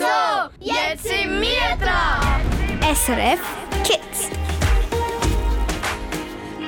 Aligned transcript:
So, 0.00 0.06
jetzt 0.60 1.02
sind 1.02 1.42
wir 1.42 1.76
dran. 1.76 2.40
SRF 2.80 3.38
Kids. 3.84 4.30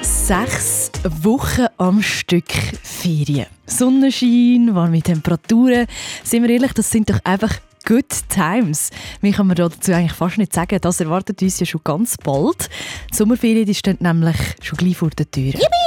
Sechs 0.02 0.90
Wochen 1.22 1.64
am 1.78 2.02
Stück 2.02 2.52
Ferien. 2.82 3.46
Sonnenschein, 3.64 4.74
warme 4.74 5.00
Temperaturen. 5.00 5.86
Sind 6.22 6.42
wir 6.42 6.50
ehrlich, 6.50 6.74
das 6.74 6.90
sind 6.90 7.08
doch 7.08 7.20
einfach 7.24 7.54
Good 7.86 8.28
Times. 8.28 8.90
Mehr 9.22 9.32
kann 9.32 9.46
man 9.46 9.56
dazu 9.56 9.92
eigentlich 9.92 10.12
fast 10.12 10.36
nicht 10.36 10.52
sagen. 10.52 10.78
Das 10.82 11.00
erwartet 11.00 11.40
uns 11.40 11.58
ja 11.58 11.64
schon 11.64 11.80
ganz 11.82 12.18
bald. 12.18 12.68
Die 13.10 13.16
Sommerferien 13.16 13.64
die 13.64 13.74
stehen 13.74 13.96
nämlich 14.00 14.36
schon 14.60 14.76
gleich 14.76 14.98
vor 14.98 15.08
der 15.08 15.30
Tür. 15.30 15.54
Yippie! 15.54 15.81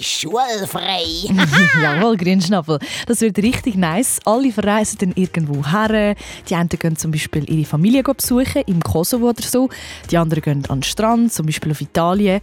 Schulfrei! 0.00 1.04
Jawohl, 1.82 2.16
Grünschnabel. 2.16 2.78
Das 3.06 3.20
wird 3.20 3.38
richtig 3.38 3.76
nice. 3.76 4.18
Alle 4.24 4.52
verreisen 4.52 4.98
dann 5.00 5.12
irgendwo 5.14 5.64
her. 5.64 6.14
Die 6.48 6.54
einen 6.54 6.68
gehen 6.68 6.96
zum 6.96 7.10
Beispiel 7.10 7.48
ihre 7.48 7.64
Familie 7.64 8.02
besuchen, 8.02 8.62
im 8.66 8.80
Kosovo 8.80 9.30
oder 9.30 9.42
so. 9.42 9.68
Die 10.10 10.16
anderen 10.16 10.42
gehen 10.42 10.64
an 10.68 10.78
den 10.78 10.82
Strand, 10.82 11.32
zum 11.32 11.46
Beispiel 11.46 11.72
auf 11.72 11.80
Italien. 11.80 12.40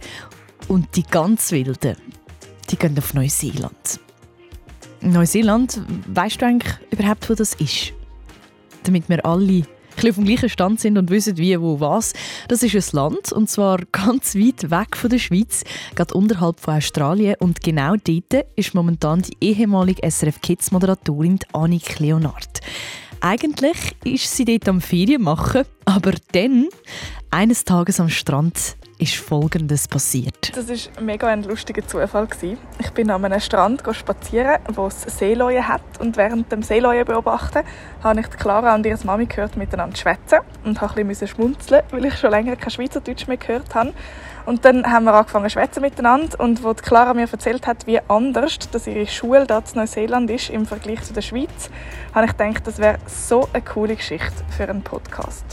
Und 0.68 0.94
die 0.96 1.02
ganz 1.02 1.52
Wilden, 1.52 1.96
die 2.68 2.76
gehen 2.76 2.96
auf 2.98 3.14
Neuseeland. 3.14 4.00
Neuseeland, 5.00 5.80
weißt 6.08 6.40
du 6.40 6.46
eigentlich 6.46 6.74
überhaupt, 6.90 7.28
wo 7.30 7.34
das 7.34 7.54
ist? 7.54 7.92
Damit 8.84 9.08
wir 9.08 9.24
alle 9.24 9.64
ein 10.04 10.10
auf 10.10 10.16
dem 10.16 10.24
gleichen 10.24 10.48
Stand 10.48 10.80
sind 10.80 10.98
und 10.98 11.10
wissen, 11.10 11.36
wie, 11.36 11.60
wo, 11.60 11.80
was. 11.80 12.12
Das 12.48 12.62
ist 12.62 12.74
ein 12.74 12.96
Land, 12.96 13.32
und 13.32 13.48
zwar 13.48 13.78
ganz 13.92 14.34
weit 14.34 14.70
weg 14.70 14.96
von 14.96 15.10
der 15.10 15.18
Schweiz, 15.18 15.64
gerade 15.94 16.14
unterhalb 16.14 16.60
von 16.60 16.74
Australien. 16.74 17.36
Und 17.38 17.60
genau 17.62 17.94
dort 17.96 18.46
ist 18.56 18.74
momentan 18.74 19.22
die 19.22 19.36
ehemalige 19.40 20.08
SRF 20.08 20.40
Kids 20.40 20.70
Moderatorin 20.70 21.38
Annik 21.52 21.98
Leonard. 21.98 22.60
Eigentlich 23.20 23.96
ist 24.04 24.34
sie 24.34 24.46
dort 24.46 24.68
am 24.68 24.80
Ferien 24.80 25.22
machen, 25.22 25.64
aber 25.84 26.12
dann, 26.32 26.68
eines 27.30 27.64
Tages 27.64 28.00
am 28.00 28.08
Strand, 28.08 28.76
ist 29.00 29.16
Folgendes 29.16 29.88
passiert. 29.88 30.54
Das 30.54 30.68
war 30.68 31.02
mega 31.02 31.26
ein 31.28 31.42
lustiger 31.42 31.86
Zufall. 31.86 32.28
Ich 32.78 32.90
bin 32.90 33.10
an 33.10 33.24
einem 33.24 33.40
Strand 33.40 33.82
spazieren, 33.92 34.58
wo 34.74 34.86
es 34.88 35.02
Seeleuen 35.02 35.66
hat. 35.66 35.80
Und 35.98 36.18
während 36.18 36.52
dem 36.52 36.62
Seeleuen 36.62 37.06
beobachten, 37.06 37.62
habe 38.02 38.20
ich 38.20 38.30
Clara 38.30 38.74
und 38.74 38.84
ihre 38.84 38.98
Mami 39.04 39.24
gehört 39.24 39.56
miteinander 39.56 39.96
schwätzen 39.96 40.40
und 40.64 40.80
musste 40.80 41.00
ein 41.00 41.08
bisschen 41.08 41.28
schmunzeln, 41.28 41.82
weil 41.90 42.04
ich 42.04 42.18
schon 42.18 42.30
länger 42.30 42.56
kein 42.56 42.70
Schweizerdeutsch 42.70 43.26
mehr 43.26 43.38
gehört 43.38 43.74
habe. 43.74 43.94
Und 44.44 44.64
dann 44.64 44.84
haben 44.84 45.04
wir 45.04 45.14
angefangen 45.14 45.48
schwätzen 45.48 45.80
miteinander 45.80 46.38
und 46.38 46.62
wo 46.62 46.74
Clara 46.74 47.14
mir 47.14 47.28
erzählt 47.30 47.66
hat, 47.66 47.86
wie 47.86 48.00
anders 48.08 48.58
dass 48.70 48.86
ihre 48.86 49.06
Schule 49.06 49.46
dort 49.46 49.72
in 49.72 49.78
Neuseeland 49.78 50.30
ist 50.30 50.50
im 50.50 50.66
Vergleich 50.66 51.02
zu 51.02 51.14
der 51.14 51.22
Schweiz, 51.22 51.70
habe 52.14 52.26
ich 52.26 52.36
gedacht, 52.36 52.66
das 52.66 52.78
wäre 52.78 52.98
so 53.06 53.48
eine 53.52 53.62
coole 53.62 53.96
Geschichte 53.96 54.44
für 54.56 54.68
einen 54.68 54.82
Podcast. 54.82 55.44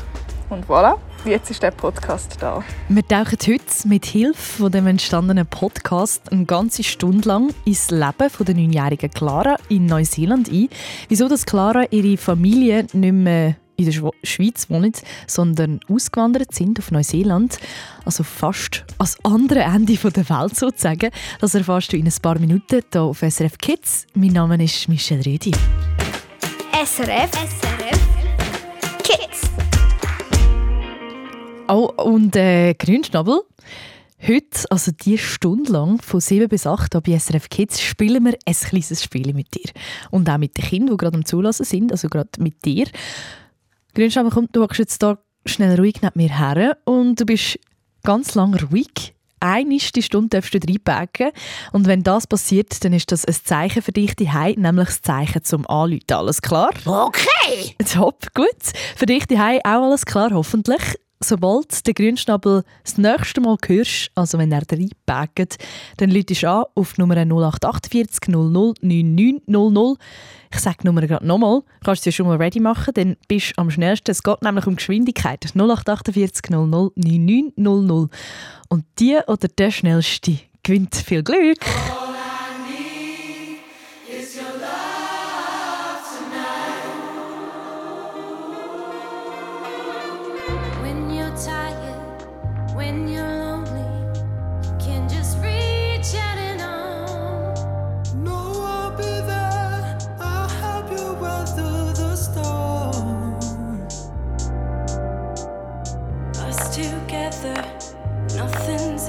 Und 0.49 0.65
voilà, 0.65 0.95
jetzt 1.25 1.51
ist 1.51 1.61
der 1.63 1.71
Podcast 1.71 2.37
da. 2.39 2.63
Wir 2.89 3.07
tauchen 3.07 3.37
heute 3.47 3.87
mit 3.87 4.05
Hilfe 4.05 4.33
von 4.35 4.71
dem 4.71 4.87
entstandenen 4.87 5.45
Podcast 5.45 6.31
eine 6.31 6.45
ganze 6.45 6.83
Stunde 6.83 7.27
lang 7.27 7.53
ins 7.65 7.91
Leben 7.91 8.29
von 8.29 8.45
der 8.45 8.55
neunjährigen 8.55 9.11
Clara 9.11 9.57
in 9.69 9.85
Neuseeland 9.85 10.49
ein. 10.49 10.69
Wieso 11.09 11.27
dass 11.27 11.45
Clara 11.45 11.85
ihre 11.91 12.17
Familie 12.17 12.87
nicht 12.93 13.13
mehr 13.13 13.55
in 13.77 13.85
der 13.85 14.11
Schweiz 14.23 14.69
wohnen, 14.69 14.91
sondern 15.27 15.79
ausgewandert 15.87 16.53
sind 16.53 16.79
auf 16.79 16.91
Neuseeland. 16.91 17.59
Also 18.05 18.23
fast 18.23 18.85
ans 18.97 19.17
andere 19.23 19.59
Ende 19.59 19.95
der 19.95 20.29
Welt 20.29 20.55
sozusagen. 20.55 21.11
Das 21.39 21.53
erfährst 21.53 21.93
du 21.93 21.97
in 21.97 22.07
ein 22.07 22.13
paar 22.21 22.39
Minuten 22.39 22.81
hier 22.91 23.01
auf 23.01 23.19
SRF 23.19 23.57
Kids. 23.59 24.07
Mein 24.15 24.33
Name 24.33 24.63
ist 24.63 24.89
Michelle 24.89 25.25
Rüdi. 25.25 25.51
SRF. 26.73 27.31
SRF. 27.31 27.76
Oh, 31.69 31.91
und 31.97 32.35
äh, 32.35 32.73
Grünschnabel. 32.75 33.41
Heute, 34.25 34.65
also 34.69 34.91
die 34.91 35.17
Stunde 35.17 35.71
lang, 35.71 36.01
von 36.01 36.21
7 36.21 36.47
bis 36.47 36.65
8 36.65 36.95
Uhr 36.95 37.01
bei 37.01 37.19
SRF 37.19 37.49
Kids, 37.49 37.81
spielen 37.81 38.23
wir 38.23 38.37
ein 38.45 38.53
kleines 38.53 39.03
Spiel 39.03 39.33
mit 39.33 39.53
dir. 39.53 39.69
Und 40.09 40.29
auch 40.29 40.37
mit 40.37 40.57
den 40.57 40.63
Kindern, 40.63 40.95
die 40.95 40.97
gerade 40.97 41.17
am 41.17 41.25
Zulassen 41.25 41.65
sind, 41.65 41.91
also 41.91 42.07
gerade 42.07 42.29
mit 42.39 42.63
dir. 42.63 42.85
Grünschnabel, 43.93 44.31
komm, 44.31 44.47
du 44.51 44.61
hockst 44.61 44.79
jetzt 44.79 45.03
da 45.03 45.19
schnell 45.45 45.77
ruhig 45.77 46.01
neben 46.01 46.17
mir 46.17 46.35
her 46.35 46.77
und 46.85 47.19
du 47.19 47.25
bist 47.25 47.59
ganz 48.03 48.33
lange 48.33 48.63
ruhig. 48.63 49.13
Eine 49.39 49.77
die 49.77 50.01
Stunde 50.01 50.29
darfst 50.29 50.53
du 50.53 50.59
reinpacken. 50.59 51.31
Und 51.73 51.85
wenn 51.85 52.01
das 52.01 52.25
passiert, 52.25 52.83
dann 52.83 52.93
ist 52.93 53.11
das 53.11 53.23
ein 53.25 53.35
Zeichen 53.43 53.83
für 53.83 53.91
dich 53.91 54.15
daheim, 54.15 54.61
nämlich 54.61 54.87
das 54.87 55.01
Zeichen 55.01 55.43
zum 55.43 55.67
Anrufen. 55.67 56.01
Alles 56.11 56.41
klar? 56.41 56.69
Okay! 56.85 57.75
Top, 57.93 58.33
gut. 58.33 58.47
Für 58.95 59.05
dich 59.05 59.27
daheim 59.27 59.59
auch 59.63 59.83
alles 59.83 60.05
klar, 60.05 60.31
hoffentlich 60.31 60.95
sobald 61.19 61.85
der 61.85 61.93
Grünschnabel 61.93 62.63
das 62.83 62.97
nächste 62.97 63.41
Mal 63.41 63.57
hörst, 63.65 64.11
also 64.15 64.37
wenn 64.37 64.51
er 64.51 64.63
reinpackt, 64.69 65.57
dann 65.97 66.11
läutest 66.11 66.43
du 66.43 66.49
an 66.49 66.65
auf 66.75 66.97
Nummer 66.97 67.15
0848 67.15 68.29
00 68.29 68.73
9900. 68.81 69.97
Ich 70.53 70.59
sage 70.59 70.77
die 70.81 70.87
Nummer 70.87 71.01
gerade 71.01 71.25
nochmal. 71.25 71.61
Du 71.61 71.85
kannst 71.85 72.03
sie 72.03 72.09
ja 72.09 72.11
schon 72.13 72.27
mal 72.27 72.37
ready 72.37 72.59
machen, 72.59 72.93
dann 72.93 73.17
bist 73.27 73.51
du 73.51 73.61
am 73.61 73.69
schnellsten. 73.69 74.11
Es 74.11 74.23
geht 74.23 74.41
nämlich 74.41 74.67
um 74.67 74.75
Geschwindigkeit. 74.75 75.45
0848 75.55 76.49
00 76.49 76.91
9900. 76.95 78.11
Und 78.69 78.85
die 78.99 79.17
oder 79.27 79.47
der 79.47 79.71
Schnellste 79.71 80.39
gewinnt 80.63 80.95
viel 80.95 81.23
Glück. 81.23 81.59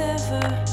ever. 0.00 0.67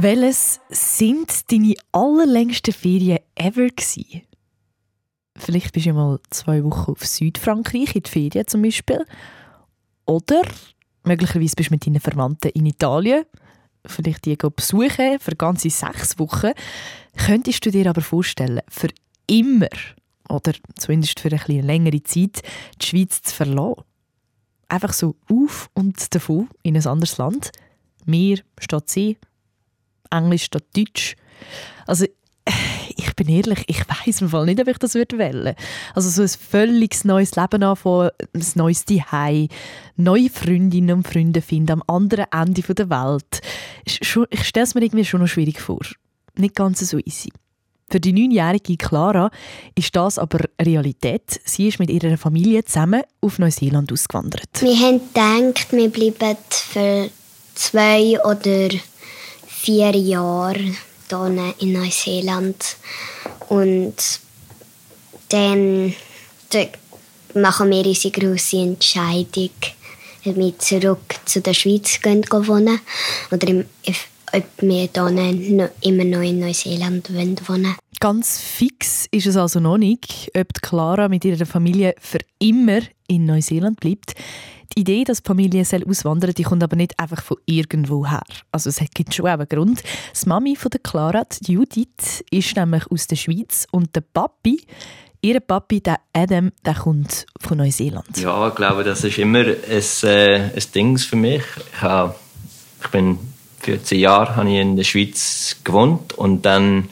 Welches 0.00 0.60
sind 0.68 1.50
deine 1.50 1.74
allerlängsten 1.90 2.72
Ferien 2.72 3.18
ever 3.34 3.66
gewesen? 3.66 4.22
Vielleicht 5.36 5.72
bist 5.72 5.86
du 5.86 5.92
mal 5.92 6.20
zwei 6.30 6.62
Wochen 6.62 6.92
auf 6.92 7.04
Südfrankreich 7.04 7.96
in 7.96 8.02
die 8.04 8.08
Ferien 8.08 8.46
zum 8.46 8.62
Beispiel. 8.62 9.04
Oder 10.06 10.42
möglicherweise 11.02 11.56
bist 11.56 11.70
du 11.70 11.74
mit 11.74 11.84
deinen 11.84 11.98
Verwandten 11.98 12.52
in 12.52 12.66
Italien. 12.66 13.24
Vielleicht 13.84 14.24
die 14.24 14.36
besuchen 14.36 15.18
für 15.18 15.34
ganze 15.34 15.68
sechs 15.68 16.16
Wochen. 16.20 16.52
Könntest 17.16 17.66
du 17.66 17.72
dir 17.72 17.90
aber 17.90 18.02
vorstellen, 18.02 18.60
für 18.68 18.90
immer 19.26 19.66
oder 20.28 20.52
zumindest 20.76 21.18
für 21.18 21.32
eine 21.32 21.62
längere 21.62 22.04
Zeit 22.04 22.42
die 22.80 22.86
Schweiz 22.86 23.20
zu 23.22 23.34
verlassen? 23.34 23.82
Einfach 24.68 24.92
so 24.92 25.16
auf 25.28 25.68
und 25.74 26.14
davon 26.14 26.48
in 26.62 26.76
ein 26.76 26.86
anderes 26.86 27.18
Land? 27.18 27.50
Meer 28.06 28.38
statt 28.60 28.88
See? 28.88 29.16
Englisch 30.10 30.44
statt 30.44 30.64
Deutsch? 30.74 31.16
Also 31.86 32.06
ich 32.96 33.14
bin 33.14 33.28
ehrlich, 33.28 33.64
ich 33.66 33.80
weiß 33.80 34.22
im 34.22 34.28
Fall 34.30 34.46
nicht, 34.46 34.60
ob 34.60 34.68
ich 34.68 34.78
das 34.78 34.94
würde 34.94 35.18
wählen. 35.18 35.54
Also 35.94 36.08
so 36.10 36.22
ein 36.22 36.28
völlig 36.28 37.04
neues 37.04 37.36
Leben 37.36 37.62
anfangen, 37.62 38.10
ein 38.34 38.46
neues 38.54 38.84
Zuhause, 38.84 39.48
neue 39.96 40.30
Freundinnen 40.30 40.96
und 40.96 41.08
Freunde 41.08 41.42
finden 41.42 41.72
am 41.72 41.82
anderen 41.86 42.26
Ende 42.32 42.62
der 42.62 42.90
Welt. 42.90 43.40
Ich 43.84 44.00
stelle 44.02 44.28
es 44.64 44.74
mir 44.74 44.82
irgendwie 44.82 45.04
schon 45.04 45.20
noch 45.20 45.28
schwierig 45.28 45.60
vor. 45.60 45.80
Nicht 46.36 46.54
ganz 46.54 46.80
so 46.80 46.98
easy. 46.98 47.30
Für 47.90 48.00
die 48.00 48.12
neunjährige 48.12 48.76
Clara 48.76 49.30
ist 49.74 49.96
das 49.96 50.18
aber 50.18 50.40
Realität. 50.60 51.40
Sie 51.44 51.68
ist 51.68 51.78
mit 51.78 51.88
ihrer 51.88 52.18
Familie 52.18 52.62
zusammen 52.64 53.02
auf 53.22 53.38
Neuseeland 53.38 53.90
ausgewandert. 53.90 54.60
Wir 54.60 54.76
haben 54.78 55.00
gedacht, 55.00 55.72
wir 55.72 55.88
bleiben 55.88 56.36
für 56.50 57.08
zwei 57.54 58.20
oder 58.22 58.68
vier 59.60 59.94
Jahre 59.96 60.76
hier 61.08 61.54
in 61.58 61.72
Neuseeland. 61.72 62.76
Und 63.48 63.94
dann 65.30 65.94
machen 67.34 67.70
wir 67.70 67.84
unsere 67.84 68.12
grosse 68.12 68.58
Entscheidung, 68.58 69.50
ob 70.24 70.36
wir 70.36 70.58
zurück 70.58 71.14
zu 71.24 71.40
der 71.40 71.54
Schweiz 71.54 72.00
gehen 72.00 72.24
wohnen 72.30 72.80
oder 73.30 73.64
ob 74.32 74.44
wir 74.60 74.88
hier 74.88 75.70
immer 75.80 76.04
noch 76.04 76.22
in 76.22 76.40
Neuseeland 76.40 77.12
wohnen 77.14 77.36
wollen. 77.46 77.74
Ganz 78.00 78.40
fix 78.40 79.06
ist 79.10 79.26
es 79.26 79.36
also 79.36 79.60
noch 79.60 79.78
nicht, 79.78 80.30
ob 80.36 80.54
Clara 80.62 81.08
mit 81.08 81.24
ihrer 81.24 81.46
Familie 81.46 81.94
für 82.00 82.18
immer 82.38 82.80
in 83.08 83.26
Neuseeland 83.26 83.80
bleibt. 83.80 84.14
Die 84.76 84.82
Idee, 84.82 85.04
dass 85.04 85.22
die 85.22 85.26
Familie 85.26 85.62
auswandern 85.62 86.28
soll, 86.28 86.34
die 86.34 86.42
kommt 86.42 86.62
aber 86.62 86.76
nicht 86.76 86.98
einfach 86.98 87.22
von 87.22 87.38
irgendwo 87.46 88.06
her. 88.06 88.22
Also 88.52 88.68
es 88.68 88.80
gibt 88.94 89.14
schon 89.14 89.26
einen 89.26 89.48
Grund. 89.48 89.82
Die 89.82 90.28
Mami 90.28 90.56
von 90.56 90.70
der 90.70 90.80
Clara, 90.80 91.24
die 91.40 91.52
Judith, 91.52 92.22
ist 92.30 92.54
nämlich 92.54 92.86
aus 92.90 93.06
der 93.06 93.16
Schweiz 93.16 93.66
und 93.72 93.96
der 93.96 94.02
Papi, 94.02 94.60
ihr 95.22 95.40
Papi, 95.40 95.80
der 95.80 95.98
Adam, 96.12 96.52
der 96.64 96.74
kommt 96.74 97.26
von 97.40 97.58
Neuseeland. 97.58 98.18
Ja, 98.18 98.48
ich 98.48 98.54
glaube, 98.54 98.84
das 98.84 99.02
ist 99.04 99.18
immer 99.18 99.40
ein, 99.40 99.82
äh, 100.04 100.34
ein 100.54 100.62
Ding 100.74 100.98
für 100.98 101.16
mich. 101.16 101.42
Ich, 101.72 101.82
habe, 101.82 102.14
ich 102.82 102.88
bin 102.88 103.18
14 103.60 103.98
Jahre 103.98 104.36
habe 104.36 104.50
ich 104.50 104.56
in 104.56 104.76
der 104.76 104.84
Schweiz 104.84 105.56
gewohnt 105.64 106.12
und 106.12 106.46
dann 106.46 106.88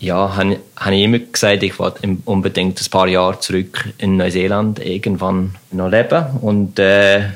ja, 0.00 0.36
habe, 0.36 0.60
habe 0.76 0.96
ich 0.96 1.02
immer 1.02 1.18
gesagt, 1.18 1.62
ich 1.62 1.78
wollte 1.78 2.16
unbedingt 2.24 2.80
ein 2.80 2.90
paar 2.90 3.08
Jahre 3.08 3.40
zurück 3.40 3.88
in 3.98 4.16
Neuseeland 4.16 4.78
irgendwann 4.78 5.56
noch 5.70 5.88
leben. 5.88 6.26
Und 6.40 6.78
äh, 6.78 7.30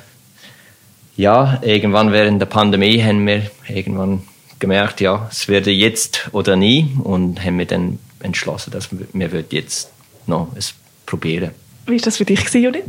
ja, 1.17 1.59
irgendwann 1.63 2.13
während 2.13 2.41
der 2.41 2.47
Pandemie 2.47 3.03
haben 3.03 3.27
wir 3.27 3.51
irgendwann 3.69 4.23
gemerkt, 4.59 5.01
ja, 5.01 5.29
es 5.31 5.49
werde 5.49 5.71
jetzt 5.71 6.29
oder 6.33 6.57
nie 6.57 6.95
und 7.03 7.43
haben 7.43 7.59
wir 7.59 7.67
dann 7.67 7.99
entschlossen, 8.21 8.71
dass 8.71 8.91
wir, 8.93 9.07
wir 9.13 9.45
jetzt 9.51 9.91
noch 10.27 10.49
es 10.57 10.75
probieren. 11.07 11.53
Wie 11.87 11.93
war 11.93 11.99
das 11.99 12.19
für 12.19 12.25
dich, 12.25 12.41
Judith? 12.53 12.85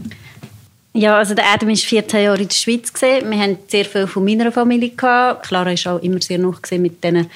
Ja, 0.94 1.18
also 1.18 1.36
der 1.36 1.46
Adam 1.46 1.70
war 1.70 1.76
14 1.76 2.24
Jahre 2.24 2.42
in 2.42 2.48
der 2.48 2.56
Schweiz. 2.56 2.92
Wir 3.02 3.40
hatten 3.40 3.60
sehr 3.68 3.86
viel 3.86 4.08
von 4.08 4.26
meiner 4.26 4.52
Familie. 4.52 4.90
Clara 4.90 5.42
war 5.46 5.96
auch 5.96 6.02
immer 6.02 6.22
sehr 6.22 6.40
noch 6.40 6.60
mit 6.72 7.04
diesen 7.04 7.30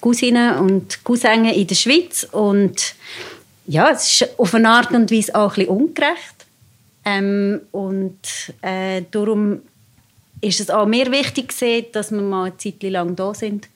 Cousinen 0.00 0.58
und 0.58 1.04
Cousinen 1.04 1.54
in 1.54 1.66
der 1.66 1.74
Schweiz. 1.76 2.24
Und 2.32 2.94
ja, 3.66 3.90
es 3.90 4.22
ist 4.22 4.38
auf 4.38 4.54
eine 4.54 4.68
Art 4.68 4.90
und 4.90 5.10
Weise 5.10 5.34
auch 5.34 5.56
ein 5.56 5.66
bisschen 5.66 5.68
ungerecht. 5.68 6.46
Ähm, 7.04 7.60
und 7.70 8.18
äh, 8.62 9.02
darum 9.10 9.60
ist 10.40 10.60
es 10.60 10.70
auch 10.70 10.86
mehr 10.86 11.10
wichtig, 11.12 11.54
dass 11.92 12.10
wir 12.10 12.20
mal 12.20 12.46
eine 12.46 12.56
Zeit 12.56 12.82
lang 12.82 13.14
da 13.14 13.32
sind 13.32 13.68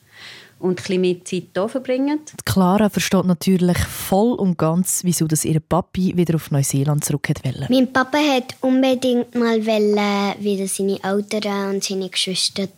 und 0.60 0.70
ein 0.70 0.74
bisschen 0.76 1.00
mehr 1.00 1.24
Zeit 1.24 1.44
hier 1.54 1.68
verbringen. 1.68 2.20
Clara 2.44 2.88
versteht 2.88 3.24
natürlich 3.24 3.78
voll 3.78 4.34
und 4.34 4.58
ganz, 4.58 5.02
wieso 5.04 5.26
dass 5.26 5.44
ihr 5.44 5.60
Papi 5.60 6.16
wieder 6.16 6.36
auf 6.36 6.50
Neuseeland 6.50 7.04
zurück 7.04 7.28
wollte. 7.28 7.66
Mein 7.68 7.92
Papa 7.92 8.18
hat 8.18 8.54
unbedingt 8.60 9.34
mal 9.34 9.60
wieder 9.64 10.66
seine 10.68 11.02
Eltern 11.02 11.74
und 11.74 11.84
seine 11.84 12.08
Geschwister 12.08 12.68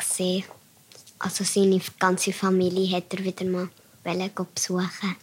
sehen 0.00 0.44
also 1.18 1.42
seine 1.44 1.80
ganze 1.98 2.32
Familie 2.32 2.96
hat 2.96 3.12
er 3.14 3.24
wieder 3.24 3.44
mal 3.44 3.68
besuchen. 4.54 5.16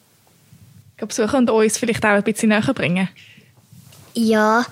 Besuchen 0.97 1.35
und 1.35 1.49
uns 1.49 1.77
vielleicht 1.77 2.03
auch 2.05 2.09
ein 2.09 2.23
bisschen 2.23 2.49
näher 2.49 2.73
bringen? 2.73 3.09
Ja, 4.13 4.65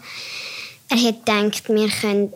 er 0.90 0.98
hat 0.98 1.26
gedacht, 1.26 1.70
wir 1.70 1.90
könnten 1.90 2.34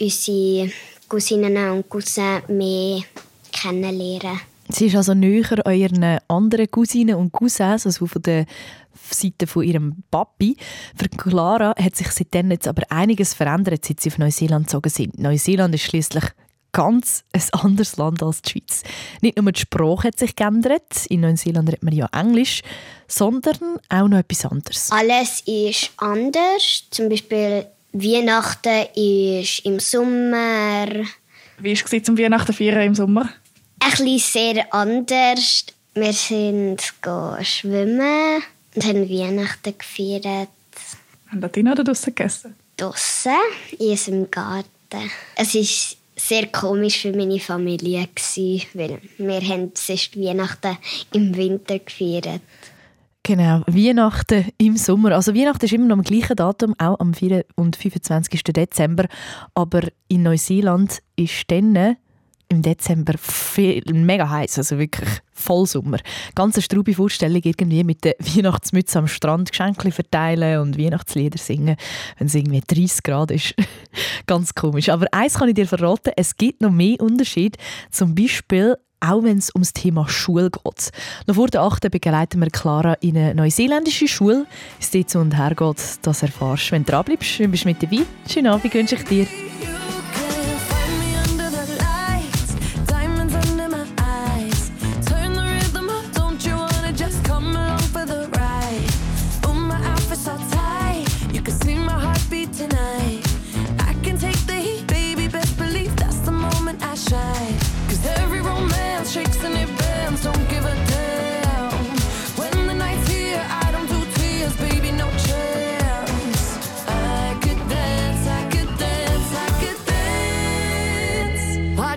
unsere 0.00 0.70
Cousinen 1.08 1.70
und 1.70 1.88
Cousins 1.88 2.48
mehr 2.48 3.02
kennenlernen. 3.60 4.40
Sie 4.68 4.86
ist 4.86 4.96
also 4.96 5.14
näher 5.14 5.62
euren 5.64 6.18
anderen 6.28 6.70
Cousinen 6.70 7.14
und 7.14 7.32
Cousins, 7.32 7.86
also 7.86 8.06
von 8.06 8.22
der 8.22 8.46
Seite 9.10 9.46
von 9.46 9.62
ihrem 9.62 10.02
Papi. 10.10 10.56
Für 10.96 11.08
Clara 11.08 11.74
hat 11.78 11.94
sich 11.94 12.10
seitdem 12.10 12.50
jetzt 12.50 12.66
aber 12.66 12.82
einiges 12.90 13.34
verändert, 13.34 13.84
seit 13.84 14.00
sie 14.00 14.10
auf 14.10 14.18
Neuseeland 14.18 14.66
gezogen 14.66 14.90
sind. 14.90 15.18
Neuseeland 15.18 15.74
ist 15.74 15.84
schließlich 15.84 16.24
ganz 16.72 17.24
ein 17.32 17.42
anderes 17.52 17.96
Land 17.96 18.22
als 18.22 18.42
die 18.42 18.50
Schweiz. 18.50 18.82
Nicht 19.22 19.40
nur 19.40 19.50
die 19.52 19.60
Sprache 19.60 20.08
hat 20.08 20.18
sich 20.18 20.36
geändert, 20.36 21.06
in 21.08 21.20
Neuseeland 21.20 21.68
redet 21.68 21.82
man 21.82 21.94
ja 21.94 22.08
Englisch, 22.12 22.62
sondern 23.08 23.78
auch 23.88 24.08
noch 24.08 24.18
etwas 24.18 24.44
anderes. 24.44 24.90
Alles 24.90 25.42
ist 25.46 25.90
anders. 25.96 26.84
Zum 26.90 27.08
Beispiel 27.08 27.66
Weihnachten 27.92 28.88
ist 28.94 29.64
im 29.64 29.78
Sommer. 29.78 30.88
Wie 31.58 31.74
war 31.74 31.92
es 31.92 32.02
zum 32.02 32.18
Weihnachten 32.18 32.52
feiern 32.52 32.82
im 32.82 32.94
Sommer? 32.94 33.30
Ein 33.80 33.90
bisschen 33.90 34.18
sehr 34.18 34.74
anders. 34.74 35.66
Wir 35.94 36.12
sind 36.12 36.82
schwimmen 37.42 38.42
und 38.74 38.84
haben 38.84 39.08
Weihnachten 39.08 39.74
gefeiert. 39.78 40.48
Haben 41.28 41.40
da 41.40 41.48
drinnen 41.48 41.72
oder 41.72 41.84
draußen 41.84 42.14
gegessen? 42.14 42.54
Draußen, 42.76 43.32
in 43.78 43.90
unserem 43.90 44.30
Garten. 44.30 45.10
Es 45.34 45.54
ist 45.54 45.96
sehr 46.14 46.46
komisch 46.46 47.00
für 47.00 47.12
meine 47.12 47.40
Familie 47.40 48.08
gewesen, 48.14 48.66
weil 48.74 49.00
wir 49.18 49.40
haben 49.40 49.72
sonst 49.74 50.18
Weihnachten 50.18 50.76
im 51.12 51.36
Winter 51.36 51.78
gefeiert. 51.78 52.40
Genau, 53.22 53.62
Weihnachten 53.66 54.52
im 54.56 54.76
Sommer. 54.76 55.12
Also 55.12 55.34
Weihnachten 55.34 55.64
ist 55.64 55.72
immer 55.72 55.86
noch 55.86 55.96
am 55.96 56.04
gleichen 56.04 56.36
Datum, 56.36 56.74
auch 56.78 57.00
am 57.00 57.12
4. 57.12 57.44
und 57.56 57.74
25. 57.74 58.44
Dezember. 58.44 59.06
Aber 59.54 59.82
in 60.06 60.22
Neuseeland 60.22 61.02
ist 61.16 61.50
dann 61.50 61.96
im 62.48 62.62
Dezember 62.62 63.14
viel, 63.18 63.82
mega 63.92 64.28
heiß, 64.28 64.58
also 64.58 64.78
wirklich 64.78 65.08
voll 65.32 65.66
Sommer. 65.66 65.98
Ganz 66.34 66.54
eine 66.54 66.62
straube 66.62 66.94
Vorstellung 66.94 67.42
irgendwie 67.44 67.84
mit 67.84 68.04
der 68.04 68.14
Weihnachtsmütze 68.18 68.98
am 68.98 69.08
Strand 69.08 69.50
Geschenke 69.50 69.90
verteilen 69.90 70.60
und 70.60 70.78
Weihnachtslieder 70.78 71.38
singen, 71.38 71.76
wenn 72.18 72.26
es 72.28 72.34
irgendwie 72.34 72.62
30 72.66 73.02
Grad 73.02 73.30
ist. 73.30 73.54
Ganz 74.26 74.54
komisch. 74.54 74.88
Aber 74.88 75.06
eins 75.12 75.34
kann 75.34 75.48
ich 75.48 75.54
dir 75.54 75.66
verraten, 75.66 76.12
es 76.16 76.36
gibt 76.36 76.62
noch 76.62 76.70
mehr 76.70 77.00
Unterschied. 77.00 77.56
Zum 77.90 78.14
Beispiel 78.14 78.76
auch 79.00 79.22
wenn 79.22 79.36
es 79.38 79.54
ums 79.54 79.74
Thema 79.74 80.08
Schule 80.08 80.50
geht. 80.50 80.90
Noch 81.26 81.34
vor 81.34 81.48
der 81.48 81.62
8. 81.62 81.90
begleiten 81.90 82.40
wir 82.40 82.48
Clara 82.48 82.94
in 82.94 83.16
eine 83.16 83.34
neuseeländische 83.34 84.08
Schule. 84.08 84.46
Es 84.80 84.90
dort 84.90 85.14
und 85.16 85.36
her 85.36 85.54
geht, 85.54 85.98
das 86.02 86.22
erfährst 86.22 86.68
du, 86.68 86.72
wenn 86.72 86.84
du 86.84 86.92
dranbleibst. 86.92 87.38
Du 87.38 87.48
bist 87.48 87.66
mit 87.66 87.82
dabei. 87.82 87.98
Schönen 88.28 88.46
Abend 88.46 88.72
wünsche 88.72 88.94
ich 88.94 89.04
dir. 89.04 89.26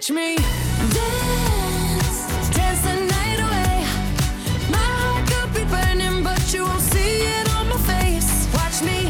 Watch 0.09 0.15
me 0.15 0.35
dance, 0.37 2.25
dance 2.49 2.81
the 2.81 2.95
night 2.95 3.39
away. 3.45 3.85
My 4.71 4.87
heart 4.97 5.29
could 5.29 5.53
be 5.53 5.63
burning, 5.65 6.23
but 6.23 6.51
you 6.51 6.63
won't 6.63 6.81
see 6.81 7.27
it 7.37 7.47
on 7.55 7.69
my 7.69 7.77
face. 7.77 8.47
Watch 8.55 8.81
me 8.81 9.07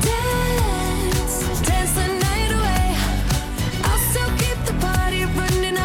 dance, 0.00 1.60
dance 1.68 1.92
the 1.92 2.06
night 2.24 2.52
away. 2.58 2.96
I'll 3.84 3.98
still 4.08 4.30
keep 4.38 4.56
the 4.64 4.72
party 4.80 5.26
running, 5.36 5.76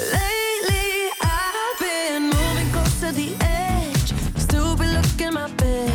Lately, 0.00 1.12
I've 1.20 1.78
been 1.78 2.30
moving 2.30 2.70
close 2.72 3.00
to 3.00 3.12
the 3.12 3.36
edge, 3.42 4.14
still 4.38 4.76
be 4.76 4.86
looking 4.86 5.34
my 5.34 5.46
best. 5.58 5.89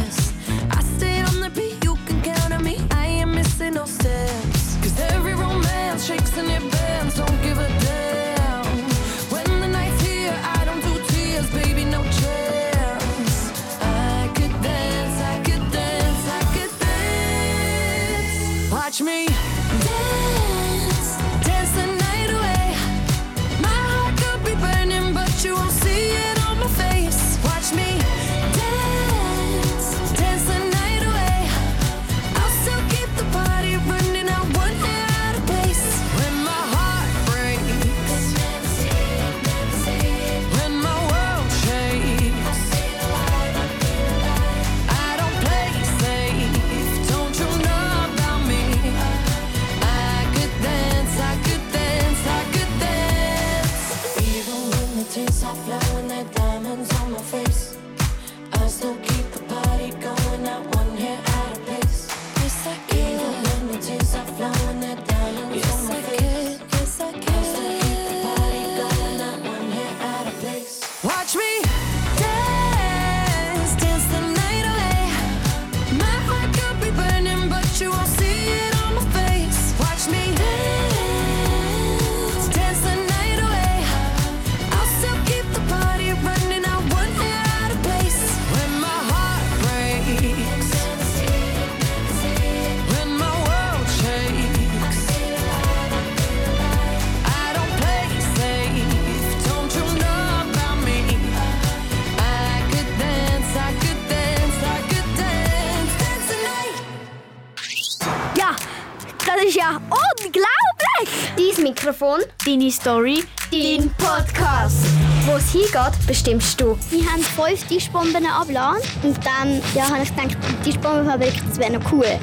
Mikrofon, 111.65 112.19
deine 112.45 112.69
Story, 112.69 113.23
dein 113.51 113.91
Podcast. 113.97 114.85
Wo 115.25 115.37
es 115.37 115.51
hingeht, 115.51 116.05
bestimmst 116.05 116.61
du. 116.61 116.77
Wir 116.91 117.11
haben 117.11 117.23
fünf 117.23 117.63
Tischbomben 117.67 118.23
abgeladen 118.23 118.83
und 119.01 119.17
dann 119.25 119.59
ja, 119.73 119.89
habe 119.89 120.03
ich 120.03 120.15
gedacht, 120.15 120.37
die 120.47 120.69
Tischbombenfabrik, 120.69 121.33
das 121.49 121.57
wäre 121.57 121.71
noch 121.71 121.91
cool. 121.91 122.05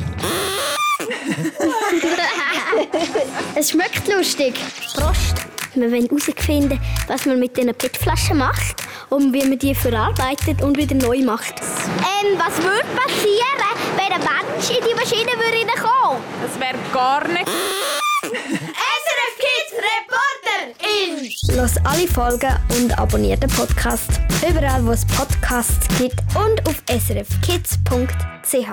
es 3.56 3.70
schmeckt 3.70 4.06
lustig. 4.06 4.54
Prost! 4.94 5.34
Wir 5.74 5.90
wollen 5.90 6.06
herausfinden, 6.06 6.80
was 7.08 7.26
man 7.26 7.40
mit 7.40 7.56
diesen 7.56 7.74
PET-Flaschen 7.74 8.38
macht 8.38 8.76
und 9.08 9.32
wie 9.32 9.44
man 9.44 9.58
die 9.58 9.74
verarbeitet 9.74 10.62
und 10.62 10.76
wieder 10.76 10.94
neu 10.94 11.18
macht. 11.18 11.54
Ähm, 11.58 12.38
was 12.38 12.58
würde 12.58 12.86
passieren, 12.94 13.58
wenn 13.96 14.12
ein 14.12 14.20
Mensch 14.20 14.70
in 14.70 14.84
die 14.88 14.94
Maschine 14.94 15.32
würde 15.32 15.66
kommen? 15.82 16.22
Das 16.40 16.60
wäre 16.60 16.78
gar 16.92 17.26
nicht. 17.26 17.50
SRF 18.22 19.31
Reporter 19.82 20.78
in 20.78 21.56
Los 21.56 21.76
alle 21.84 22.06
Folgen 22.06 22.54
und 22.78 22.96
abonniert 22.98 23.42
den 23.42 23.50
Podcast. 23.50 24.20
Überall, 24.48 24.84
wo 24.86 24.92
es 24.92 25.04
Podcasts 25.04 25.88
gibt 25.98 26.20
und 26.36 26.64
auf 26.68 26.80
srfkids.ch. 26.88 28.68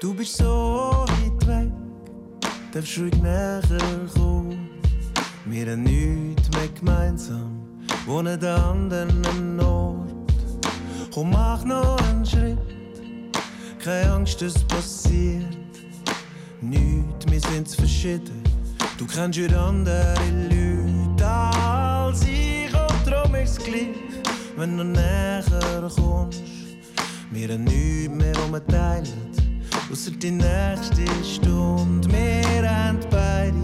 Du 0.00 0.14
bist 0.14 0.36
so 0.36 1.06
weit 1.08 1.46
weg, 1.46 1.72
darfst 2.72 2.98
ruhig 2.98 3.14
näher 3.22 3.62
kommen. 4.14 4.68
Wir 5.46 5.72
haben 5.72 5.84
nichts 5.84 6.50
mehr 6.50 6.68
gemeinsam, 6.78 7.66
wohnen 8.06 8.44
an 8.44 8.92
anderen 8.92 9.60
Ort. 9.60 10.07
Komm, 11.12 11.30
mach 11.30 11.64
noch 11.64 11.96
einen 12.08 12.24
Schritt, 12.24 12.58
keine 13.82 14.12
Angst, 14.12 14.42
es 14.42 14.62
passiert. 14.64 15.56
Nichts, 16.60 17.26
wir 17.30 17.40
sind 17.40 17.68
verschieden. 17.68 18.42
Du 18.98 19.06
kennst 19.06 19.38
wieder 19.38 19.60
andere 19.60 20.14
Leute 20.50 21.26
als 21.26 22.22
ich, 22.22 22.72
und 22.72 23.06
darum 23.12 23.34
ist 23.36 23.64
gleich, 23.64 23.96
wenn 24.56 24.76
du 24.76 24.84
näher 24.84 25.42
kommst. 25.96 26.42
Wir 27.30 27.48
haben 27.48 27.64
nichts 27.64 28.14
mehr, 28.14 28.34
was 28.34 28.52
wir 28.52 28.66
teilen, 28.66 29.08
ausser 29.90 30.10
die 30.10 30.30
nächste 30.30 31.04
Stunde. 31.24 32.08
Wir 32.10 32.70
haben 32.70 32.98
beide 33.10 33.56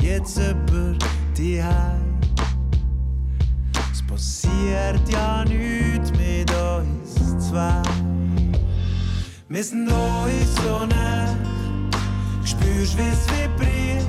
jetzt 0.00 0.38
über 0.38 0.96
die 1.36 1.62
Heim. 1.62 2.13
Es 4.14 4.42
passiert 4.42 5.08
ja 5.08 5.44
nichts 5.44 6.12
mit 6.12 6.48
uns 6.52 7.48
zwei. 7.48 7.82
Wir 9.48 9.64
sind 9.64 9.88
uns 9.88 10.54
so 10.62 10.86
nah, 10.86 11.34
spürst, 12.44 12.96
wie's 12.96 13.26
vibriert. 13.32 14.06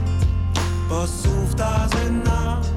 Pass 0.88 1.26
auf, 1.26 1.56
das 1.56 1.92
in 2.08 2.22
Nacht, 2.22 2.70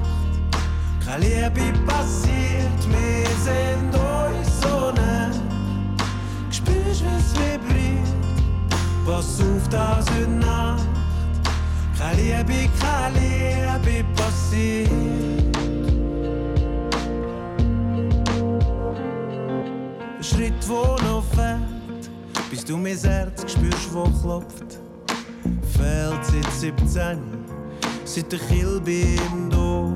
keine 1.05 1.25
Liebe 1.25 1.77
passiert. 1.85 2.81
Wir 2.87 3.27
sind 3.43 3.93
uns 3.93 4.61
so 4.61 4.91
nah, 4.91 5.29
spürst, 6.49 7.03
wie's 7.03 7.33
vibriert. 7.35 8.09
Pass 9.05 9.39
auf, 9.39 9.69
das 9.69 10.05
in 10.17 10.39
Nacht, 10.39 10.87
keine 11.95 12.21
Liebe, 12.21 12.69
keine 12.79 13.79
Liebe 13.83 14.03
passiert. 14.15 15.28
Schritt, 20.39 20.69
wo 20.69 20.95
noch 21.03 21.25
fehlt, 21.35 22.09
bis 22.49 22.63
du 22.63 22.77
mein 22.77 22.97
Herz 22.97 23.51
spürst, 23.51 23.93
wo 23.93 24.03
klopft. 24.21 24.79
Fehlt 25.75 26.23
seit 26.23 26.53
17, 26.53 27.19
seit 28.05 28.31
der 28.31 28.39
Kilbe 28.39 29.01
im 29.33 29.49
Dorf, 29.49 29.91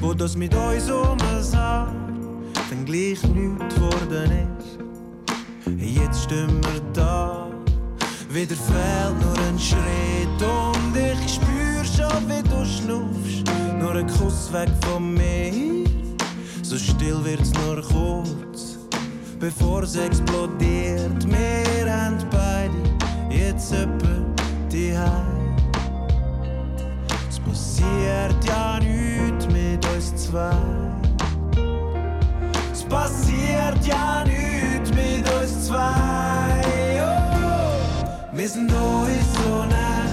wo 0.00 0.14
das 0.14 0.38
mit 0.38 0.54
uns 0.54 0.90
um 0.90 1.18
dann 1.18 2.84
gleich 2.86 3.22
nichts 3.24 3.74
geworden 3.74 4.56
ist. 4.56 4.78
Jetzt 5.78 6.24
stehen 6.24 6.62
wir 6.64 6.80
da, 6.94 7.50
wieder 8.30 8.56
fehlt 8.56 9.20
nur 9.20 9.38
ein 9.48 9.58
Schritt 9.58 10.42
und 10.42 10.96
ich 10.96 11.34
spür 11.34 11.84
schon, 11.84 12.26
wie 12.26 12.42
du 12.42 12.64
schnuffst. 12.64 13.44
Nur 13.78 13.92
ein 13.92 14.06
Kuss 14.06 14.50
weg 14.50 14.70
von 14.86 15.12
mir, 15.12 15.84
so 16.62 16.78
still 16.78 17.22
wird's 17.22 17.52
nur 17.52 17.82
kurz 17.82 18.77
bevor 19.38 19.82
es 19.82 19.96
explodiert. 19.96 21.24
Wir 21.26 21.92
haben 21.92 22.18
beide 22.30 22.74
jetzt 23.30 23.72
etwa 23.72 24.08
die. 24.70 24.94
Es 27.28 27.38
passiert 27.40 28.44
ja 28.44 28.78
nichts 28.80 29.46
mit 29.46 29.86
uns 29.94 30.14
zwei. 30.16 30.50
Es 32.72 32.82
passiert 32.84 33.86
ja 33.86 34.24
nichts 34.24 34.90
mit 34.90 35.30
uns 35.40 35.66
zwei. 35.66 35.82
Oh, 37.00 38.36
wir 38.36 38.48
sind 38.48 38.72
uns 38.72 39.34
so 39.34 39.64
nah. 39.64 40.08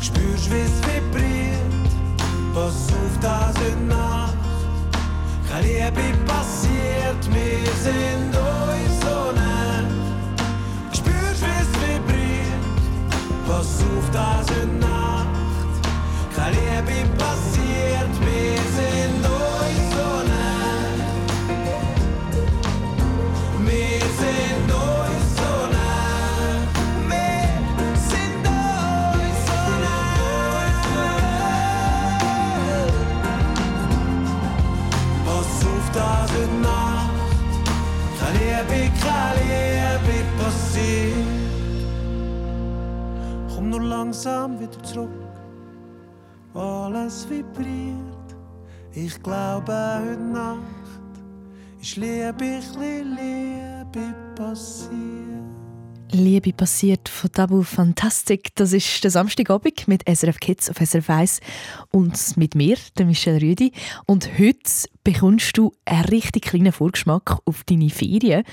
Spürst, 0.00 0.50
wie's 0.50 0.80
vibriert. 0.86 1.58
Pass 2.54 2.88
auf, 2.88 3.18
das 3.20 3.56
heute 3.58 3.84
Nacht. 3.88 4.31
Keine 5.52 5.66
Liebe 5.66 6.16
passiert, 6.24 7.22
wir 7.30 7.72
sind 7.74 8.34
uns 8.34 9.00
so 9.02 9.32
nah. 9.32 9.84
Spürst, 10.90 11.42
wie's 11.42 11.72
vibriert? 11.82 12.64
Pass 13.46 13.82
auf, 13.82 14.10
das 14.14 14.48
heute 14.48 14.66
Nacht. 14.80 15.26
Keine 16.34 16.56
Liebe 16.56 17.06
passiert, 17.18 18.14
wir 18.22 18.31
langsam 44.02 44.58
wieder 44.58 44.82
zurück. 44.82 45.10
Alles 46.54 47.28
vibriert. 47.30 48.28
Ich 48.92 49.22
glaube, 49.22 49.72
heute 49.72 50.20
Nacht 50.20 51.12
ist 51.80 51.96
Liebe, 51.96 52.32
bisschen 52.32 53.16
Liebe 53.16 54.14
passiert. 54.34 55.31
Liebe 56.14 56.52
passiert 56.52 57.08
von 57.08 57.32
Tabu 57.32 57.62
Fantastic. 57.62 58.54
Das 58.56 58.74
ist 58.74 59.02
der 59.02 59.10
Samstagabend 59.10 59.88
mit 59.88 60.06
SRF 60.06 60.40
Kids 60.40 60.68
auf 60.68 60.76
SRF 60.76 61.08
1 61.08 61.40
und 61.90 62.36
mit 62.36 62.54
mir, 62.54 62.76
der 62.98 63.06
Michelle 63.06 63.40
Rüdi. 63.40 63.72
Und 64.04 64.38
heute 64.38 64.70
bekommst 65.04 65.56
du 65.56 65.72
einen 65.86 66.04
richtig 66.04 66.44
kleinen 66.44 66.72
Vorgeschmack 66.72 67.38
auf 67.46 67.64
deine 67.64 67.88
Ferien. 67.88 68.44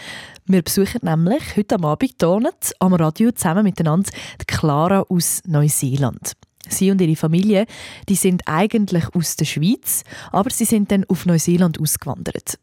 Wir 0.45 0.61
besuchen 0.61 1.01
nämlich 1.03 1.57
heute 1.57 1.75
am 1.75 1.83
Abend 1.83 2.15
hier 2.17 2.53
am 2.79 2.93
Radio 2.93 3.31
zusammen 3.33 3.63
miteinander 3.63 4.09
die 4.39 4.45
Clara 4.45 5.01
aus 5.09 5.41
Neuseeland. 5.45 6.33
Sie 6.69 6.91
und 6.91 7.01
ihre 7.01 7.17
Familie, 7.17 7.65
die 8.07 8.15
sind 8.15 8.43
eigentlich 8.45 9.13
aus 9.13 9.35
der 9.35 9.45
Schweiz, 9.45 10.03
aber 10.31 10.49
sie 10.49 10.65
sind 10.65 10.91
dann 10.91 11.03
auf 11.05 11.25
Neuseeland 11.25 11.79
ausgewandert. 11.79 12.57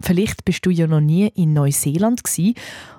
Vielleicht 0.00 0.44
bist 0.44 0.66
du 0.66 0.70
ja 0.70 0.88
noch 0.88 1.00
nie 1.00 1.28
in 1.28 1.52
Neuseeland 1.52 2.24
gsi 2.24 2.54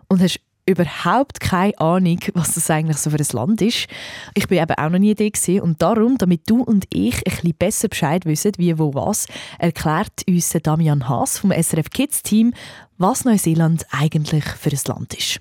und 0.07 0.21
hast 0.21 0.39
überhaupt 0.65 1.39
keine 1.39 1.77
Ahnung, 1.79 2.19
was 2.33 2.55
das 2.55 2.69
eigentlich 2.69 2.97
so 2.97 3.09
für 3.09 3.17
ein 3.17 3.27
Land 3.33 3.61
ist. 3.61 3.87
Ich 4.33 4.47
bin 4.47 4.61
eben 4.61 4.75
auch 4.75 4.89
noch 4.89 4.99
nie 4.99 5.13
da 5.13 5.25
gewesen. 5.25 5.61
und 5.61 5.81
darum, 5.81 6.17
damit 6.17 6.49
du 6.49 6.63
und 6.63 6.85
ich 6.93 7.15
ein 7.15 7.23
bisschen 7.23 7.53
besser 7.53 7.87
Bescheid 7.89 8.25
wissen, 8.25 8.53
wie, 8.57 8.77
wo, 8.77 8.93
was, 8.93 9.27
erklärt 9.59 10.23
uns 10.27 10.55
Damian 10.63 11.07
Haas 11.09 11.39
vom 11.39 11.51
SRF 11.51 11.89
Kids 11.89 12.21
Team, 12.21 12.53
was 12.97 13.25
Neuseeland 13.25 13.85
eigentlich 13.91 14.45
für 14.45 14.69
ein 14.69 14.79
Land 14.87 15.13
ist. 15.15 15.39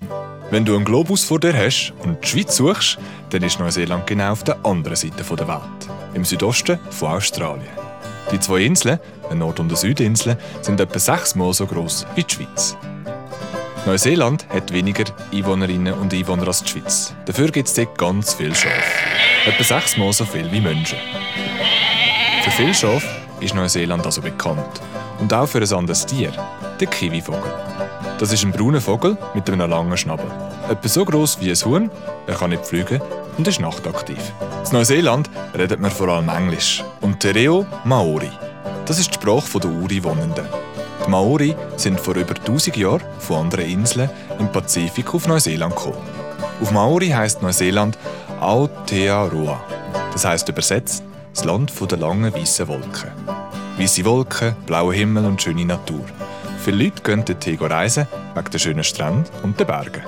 Wenn 0.51 0.65
du 0.65 0.75
einen 0.75 0.85
Globus 0.85 1.23
vor 1.23 1.39
dir 1.39 1.53
hast 1.53 1.93
und 2.03 2.23
die 2.23 2.27
Schweiz 2.27 2.55
suchst, 2.55 2.97
dann 3.29 3.43
ist 3.43 3.59
Neuseeland 3.59 4.05
genau 4.05 4.33
auf 4.33 4.43
der 4.43 4.63
anderen 4.65 4.95
Seite 4.95 5.23
der 5.23 5.47
Welt, 5.47 5.89
im 6.13 6.25
Südosten 6.25 6.79
von 6.89 7.09
Australien. 7.09 7.67
Die 8.31 8.39
zwei 8.39 8.63
Inseln, 8.63 8.99
eine 9.29 9.39
Nord- 9.39 9.59
und 9.59 9.67
eine 9.67 9.77
Südinsel, 9.77 10.37
sind 10.61 10.79
etwa 10.79 10.99
sechsmal 10.99 11.53
so 11.53 11.65
groß 11.65 12.05
wie 12.15 12.23
die 12.23 12.33
Schweiz. 12.33 12.77
Neuseeland 13.85 14.47
hat 14.47 14.71
weniger 14.71 15.03
Einwohnerinnen 15.33 15.93
und 15.93 16.13
Einwohner 16.13 16.47
als 16.47 16.63
die 16.63 16.69
Schweiz. 16.69 17.13
Dafür 17.25 17.51
gibt 17.51 17.67
es 17.67 17.73
dort 17.73 17.97
ganz 17.97 18.33
viel 18.33 18.55
Schafe. 18.55 18.71
Etwa 19.45 19.63
sechsmal 19.63 20.13
so 20.13 20.23
viel 20.23 20.49
wie 20.53 20.61
Menschen. 20.61 20.97
Für 22.43 22.51
viele 22.51 22.73
Schafe 22.73 23.07
ist 23.41 23.53
Neuseeland 23.53 24.05
also 24.05 24.21
bekannt. 24.21 24.81
Und 25.19 25.33
auch 25.33 25.47
für 25.47 25.57
ein 25.59 25.73
anderes 25.73 26.05
Tier, 26.05 26.31
der 26.79 26.87
Kiwivogel. 26.87 27.51
Das 28.19 28.31
ist 28.31 28.43
ein 28.45 28.53
brauner 28.53 28.79
Vogel 28.79 29.17
mit 29.33 29.49
einem 29.49 29.69
langen 29.69 29.97
Schnabel. 29.97 30.31
Etwa 30.69 30.87
so 30.87 31.03
groß 31.03 31.41
wie 31.41 31.49
ein 31.49 31.65
Huhn, 31.65 31.91
er 32.25 32.35
kann 32.35 32.51
nicht 32.51 32.65
fliegen 32.65 33.01
und 33.37 33.45
ist 33.45 33.59
nachtaktiv. 33.59 34.31
In 34.65 34.77
Neuseeland 34.77 35.29
redet 35.57 35.81
man 35.81 35.91
vor 35.91 36.07
allem 36.07 36.29
Englisch 36.29 36.81
und 37.01 37.19
Te 37.19 37.35
Reo 37.35 37.65
Maori. 37.83 38.31
Das 38.85 38.97
ist 38.97 39.09
die 39.09 39.15
Sprache 39.15 39.59
der 39.59 39.71
Uri-Wohnenden. 39.71 40.45
Die 41.05 41.09
Maori 41.09 41.55
sind 41.75 41.99
vor 41.99 42.15
über 42.15 42.35
1000 42.35 42.77
Jahren 42.77 43.01
von 43.19 43.37
anderen 43.37 43.69
Inseln 43.69 44.09
im 44.39 44.51
Pazifik 44.51 45.13
auf 45.13 45.27
Neuseeland 45.27 45.75
gekommen. 45.75 45.97
Auf 46.61 46.71
Maori 46.71 47.09
heißt 47.09 47.41
Neuseeland 47.41 47.97
Aotearoa. 48.39 49.61
Das 50.13 50.25
heißt 50.25 50.47
übersetzt 50.49 51.03
das 51.33 51.43
Land 51.43 51.73
der 51.91 51.97
langen 51.97 52.33
weißen 52.33 52.67
Wolken. 52.67 53.11
Weiße 53.77 54.05
Wolken, 54.05 54.55
blauer 54.65 54.93
Himmel 54.93 55.25
und 55.25 55.41
schöne 55.41 55.65
Natur. 55.65 56.05
Viele 56.63 56.85
Leute 56.85 57.01
gehen 57.01 57.25
dorthin 57.25 57.57
reisen 57.57 58.07
wegen 58.35 58.51
der 58.51 58.59
schönen 58.59 58.83
Strände 58.83 59.29
und 59.43 59.59
den 59.59 59.67
Bergen. 59.67 60.03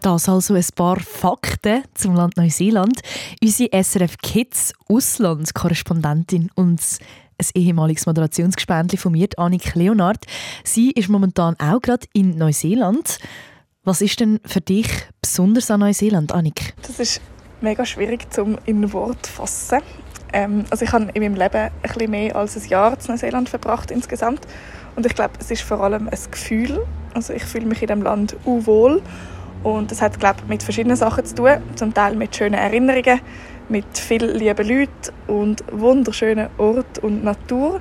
Das 0.00 0.28
also 0.28 0.54
ein 0.54 0.64
paar 0.74 0.98
Fakten 0.98 1.84
zum 1.94 2.14
Land 2.14 2.36
Neuseeland. 2.36 3.00
Unsere 3.40 3.84
SRF 3.84 4.18
Kids 4.18 4.72
Auslandskorrespondentin 4.88 6.50
und 6.56 6.80
ein 7.38 7.46
ehemaliges 7.54 8.06
Moderationsgespendli 8.06 8.96
von 8.96 9.12
mir, 9.12 9.28
Annik 9.36 9.74
Leonard. 9.74 10.26
Sie 10.64 10.90
ist 10.90 11.08
momentan 11.08 11.56
auch 11.58 11.80
gerade 11.80 12.06
in 12.12 12.36
Neuseeland. 12.36 13.18
Was 13.84 14.00
ist 14.00 14.20
denn 14.20 14.40
für 14.44 14.60
dich 14.60 14.88
besonders 15.20 15.70
an 15.70 15.80
Neuseeland, 15.80 16.32
Annik? 16.32 16.74
Das 16.86 17.00
ist 17.00 17.20
mega 17.60 17.84
schwierig 17.84 18.32
zum 18.32 18.58
in 18.66 18.92
Wort 18.92 19.26
fassen. 19.26 19.80
Ähm, 20.32 20.64
also 20.70 20.84
ich 20.84 20.92
habe 20.92 21.08
in 21.14 21.22
meinem 21.22 21.34
Leben 21.34 21.56
ein 21.56 21.72
bisschen 21.82 22.10
mehr 22.10 22.36
als 22.36 22.56
ein 22.56 22.68
Jahr 22.68 22.92
in 22.92 22.98
Neuseeland 23.08 23.48
verbracht 23.48 23.90
insgesamt 23.90 24.46
und 24.96 25.06
ich 25.06 25.14
glaube, 25.14 25.34
es 25.38 25.50
ist 25.50 25.62
vor 25.62 25.80
allem 25.80 26.08
ein 26.08 26.18
Gefühl. 26.30 26.84
Also 27.14 27.32
ich 27.32 27.44
fühle 27.44 27.66
mich 27.66 27.82
in 27.82 27.88
dem 27.88 28.02
Land 28.02 28.36
wohl 28.44 29.02
und 29.62 29.90
das 29.90 30.00
hat 30.00 30.18
glaube 30.18 30.40
ich, 30.42 30.48
mit 30.48 30.62
verschiedenen 30.62 30.96
Sachen 30.96 31.24
zu 31.24 31.34
tun, 31.34 31.56
zum 31.76 31.92
Teil 31.92 32.16
mit 32.16 32.34
schönen 32.34 32.54
Erinnerungen, 32.54 33.20
mit 33.68 33.86
vielen 33.96 34.36
lieben 34.38 34.68
Leuten 34.68 35.12
und 35.26 35.64
wunderschönen 35.70 36.48
Orten 36.58 37.04
und 37.04 37.24
Natur. 37.24 37.80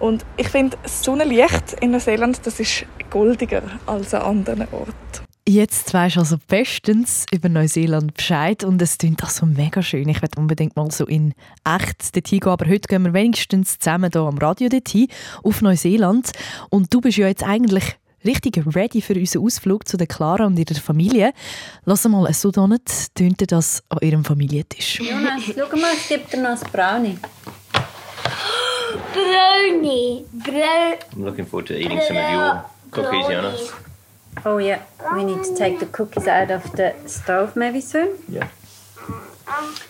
Und 0.00 0.24
ich 0.36 0.48
finde, 0.48 0.76
das 0.82 1.02
Sonnenlicht 1.02 1.74
in 1.80 1.92
Neuseeland 1.92 2.40
das 2.44 2.60
ist 2.60 2.86
goldiger 3.10 3.62
als 3.86 4.12
an 4.14 4.22
anderen 4.22 4.66
Orten. 4.72 5.24
Jetzt 5.46 5.92
weisst 5.92 6.16
du 6.16 6.20
also 6.20 6.36
bestens 6.48 7.26
über 7.30 7.50
Neuseeland 7.50 8.14
Bescheid 8.14 8.64
und 8.64 8.80
es 8.80 8.96
klingt 8.96 9.22
auch 9.22 9.28
so 9.28 9.44
mega 9.44 9.82
schön. 9.82 10.08
Ich 10.08 10.22
werde 10.22 10.40
unbedingt 10.40 10.74
mal 10.74 10.90
so 10.90 11.04
in 11.04 11.34
echt 11.64 12.16
dorthin 12.16 12.40
gehen, 12.40 12.48
aber 12.48 12.66
heute 12.66 12.88
gehen 12.88 13.02
wir 13.02 13.12
wenigstens 13.12 13.78
zusammen 13.78 14.10
hier 14.10 14.22
am 14.22 14.38
Radio 14.38 14.70
dorthin, 14.70 15.08
auf 15.42 15.60
Neuseeland. 15.60 16.32
Und 16.70 16.94
du 16.94 17.02
bist 17.02 17.18
ja 17.18 17.26
jetzt 17.26 17.44
eigentlich 17.44 17.98
richtig 18.24 18.62
ready 18.74 19.00
für 19.00 19.14
unseren 19.14 19.44
Ausflug 19.44 19.86
zu 19.86 19.96
der 19.96 20.06
Clara 20.06 20.46
und 20.46 20.58
ihrer 20.58 20.74
Familie. 20.80 21.32
Lass 21.84 22.06
mal 22.08 22.32
so 22.32 22.50
da 22.50 22.68
tönt 23.14 23.50
das 23.50 23.82
an 23.88 23.98
ihrem 24.00 24.24
Familientisch. 24.24 25.00
Jonas, 25.00 25.42
schau 25.46 25.76
mal, 25.76 25.92
ich 25.94 26.08
gebe 26.08 26.24
dir 26.30 26.42
noch 26.42 26.50
ein 26.50 26.70
Brownie. 26.72 27.18
Brownie. 29.12 30.24
Bro 30.32 30.52
I'm 31.16 31.24
looking 31.24 31.46
forward 31.46 31.66
to 31.68 31.74
eating 31.74 32.00
some 32.00 32.16
of 32.16 32.32
your 32.32 32.64
cookies, 32.90 33.28
Jonas. 33.28 33.72
Oh 34.44 34.58
yeah, 34.58 34.80
we 35.14 35.24
need 35.24 35.42
to 35.44 35.54
take 35.56 35.78
the 35.78 35.86
cookies 35.86 36.26
out 36.26 36.50
of 36.50 36.62
the 36.72 36.94
stove 37.06 37.56
maybe 37.56 37.80
soon. 37.80 38.10
Yeah. 38.28 38.48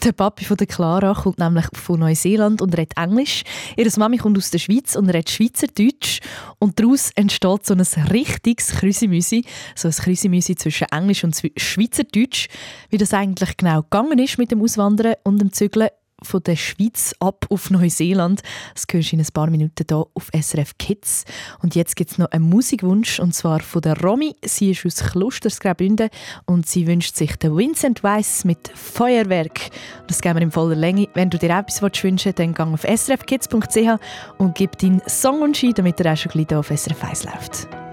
Der 0.03 0.13
Papi 0.13 0.45
von 0.45 0.57
der 0.57 0.67
Clara 0.67 1.15
kommt 1.15 1.39
nämlich 1.39 1.67
von 1.75 2.01
Neuseeland 2.01 2.61
und 2.61 2.77
redet 2.77 2.97
Englisch. 2.97 3.43
Ihre 3.77 3.91
Mami 3.99 4.19
kommt 4.19 4.37
aus 4.37 4.51
der 4.51 4.59
Schweiz 4.59 4.97
und 4.97 5.09
redet 5.09 5.31
Schweizerdeutsch. 5.31 6.21
Und 6.59 6.79
daraus 6.79 7.11
entsteht 7.15 7.67
so 7.67 7.75
ein 7.75 7.81
richtiges 7.81 8.71
Krüsimüsi, 8.73 9.45
so 9.75 9.89
ein 9.89 9.95
Krüsimüsi 9.95 10.57
zwischen 10.57 10.89
Englisch 10.91 11.25
und 11.25 11.41
Schweizerdeutsch. 11.57 12.49
Wie 12.91 12.99
das 12.99 13.15
eigentlich 13.15 13.57
genau 13.57 13.83
gegangen 13.83 14.19
ist 14.19 14.39
mit 14.39 14.51
dem 14.51 14.63
Auswandern 14.63 15.15
und 15.25 15.41
dem 15.41 15.53
Zügeln 15.53 15.89
von 16.23 16.43
der 16.43 16.57
Schweiz 16.57 17.15
ab 17.21 17.47
auf 17.51 17.71
Neuseeland. 17.71 18.43
Das 18.75 18.87
hörst 18.91 19.13
du 19.13 19.17
in 19.17 19.23
ein 19.23 19.29
paar 19.33 19.51
Minuten 19.51 19.85
hier 19.89 20.07
auf 20.15 20.31
SRF 20.39 20.79
Kids. 20.79 21.25
Und 21.63 21.75
jetzt 21.75 21.97
gibt 21.97 22.13
es 22.13 22.19
noch 22.19 22.31
einen 22.31 22.49
Musikwunsch, 22.49 23.21
und 23.21 23.35
zwar 23.35 23.61
von 23.61 23.83
der 23.83 24.01
Romy. 24.01 24.37
Sie 24.45 24.71
ist 24.71 24.87
aus 24.87 24.97
Klostersgraubünden 24.97 26.09
und 26.47 26.67
sie 26.67 26.87
wünscht 26.87 27.17
sich 27.17 27.37
den 27.37 27.57
Vincent 27.57 28.03
Weiss 28.03 28.45
mit 28.45 28.69
Feuerwerk. 28.75 29.71
Das 30.07 30.21
geben 30.21 30.37
wir 30.37 30.43
in 30.43 30.51
voller 30.51 30.77
Länge. 30.77 31.09
Wenn 31.15 31.31
du 31.31 31.39
dir 31.39 31.55
auch 31.55 31.61
etwas 31.61 31.83
wünschen 31.83 32.05
willst, 32.05 32.39
dann 32.39 32.55
geh 32.55 32.63
auf 32.63 32.83
srfkids.ch 32.83 34.01
und 34.39 34.55
gib 34.55 34.79
deinen 34.79 35.03
Song 35.07 35.43
ein, 35.43 35.75
damit 35.75 36.01
er 36.01 36.13
auch 36.13 36.17
schon 36.17 36.33
gleich 36.33 36.47
hier 36.49 36.59
auf 36.59 36.69
SRF 36.69 37.05
1 37.05 37.25
läuft. 37.25 37.84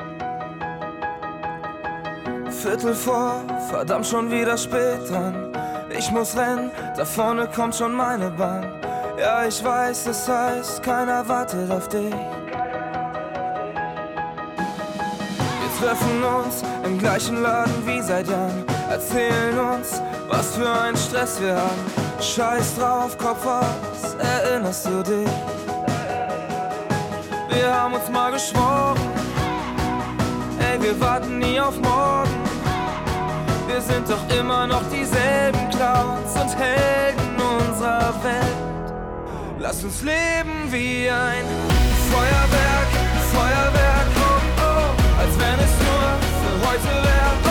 Viertel 2.51 2.93
vor, 2.93 3.41
verdammt 3.69 4.05
schon 4.05 4.29
wieder 4.29 4.57
spät 4.57 5.09
dran. 5.09 5.51
Ich 5.97 6.11
muss 6.11 6.37
rennen, 6.37 6.69
da 6.95 7.05
vorne 7.05 7.47
kommt 7.47 7.75
schon 7.75 7.93
meine 7.93 8.29
Bahn. 8.29 8.65
Ja, 9.19 9.45
ich 9.45 9.63
weiß, 9.63 10.07
es 10.07 10.27
heißt, 10.27 10.83
keiner 10.83 11.27
wartet 11.27 11.71
auf 11.71 11.87
dich. 11.89 12.13
Wir 15.61 15.71
treffen 15.79 16.23
uns 16.23 16.63
im 16.83 16.97
gleichen 16.99 17.41
Laden 17.41 17.85
wie 17.85 18.01
seit 18.01 18.27
Jahren. 18.27 18.63
Erzählen 18.89 19.57
uns, 19.57 20.01
was 20.27 20.55
für 20.55 20.71
ein 20.71 20.95
Stress 20.95 21.41
wir 21.41 21.55
haben. 21.55 21.85
Scheiß 22.19 22.75
drauf, 22.77 23.17
Kopf 23.17 23.45
aus, 23.45 24.15
erinnerst 24.19 24.85
du 24.85 25.01
dich? 25.03 25.29
Wir 27.49 27.73
haben 27.73 27.93
uns 27.93 28.09
mal 28.09 28.31
geschworen, 28.31 28.97
ey, 30.71 30.81
wir 30.81 30.99
warten 30.99 31.39
nie 31.39 31.59
auf 31.59 31.79
morgen. 31.81 32.35
Wir 33.67 33.81
sind 33.81 34.09
doch 34.09 34.23
immer 34.37 34.67
noch 34.67 34.83
dieselben 34.89 35.69
Clowns 35.69 36.33
und 36.35 36.57
Helden 36.57 37.35
unserer 37.59 38.13
Welt. 38.23 38.93
Lass 39.59 39.83
uns 39.83 40.01
leben 40.01 40.55
wie 40.69 41.09
ein 41.09 41.45
Feuerwerk, 42.11 42.89
Feuerwerk, 43.33 44.09
oh 44.17 44.41
oh, 44.69 45.19
als 45.21 45.33
wenn 45.39 45.59
es 45.67 45.73
nur 45.87 46.07
für 46.41 46.55
heute 46.67 46.91
wäre, 47.07 47.50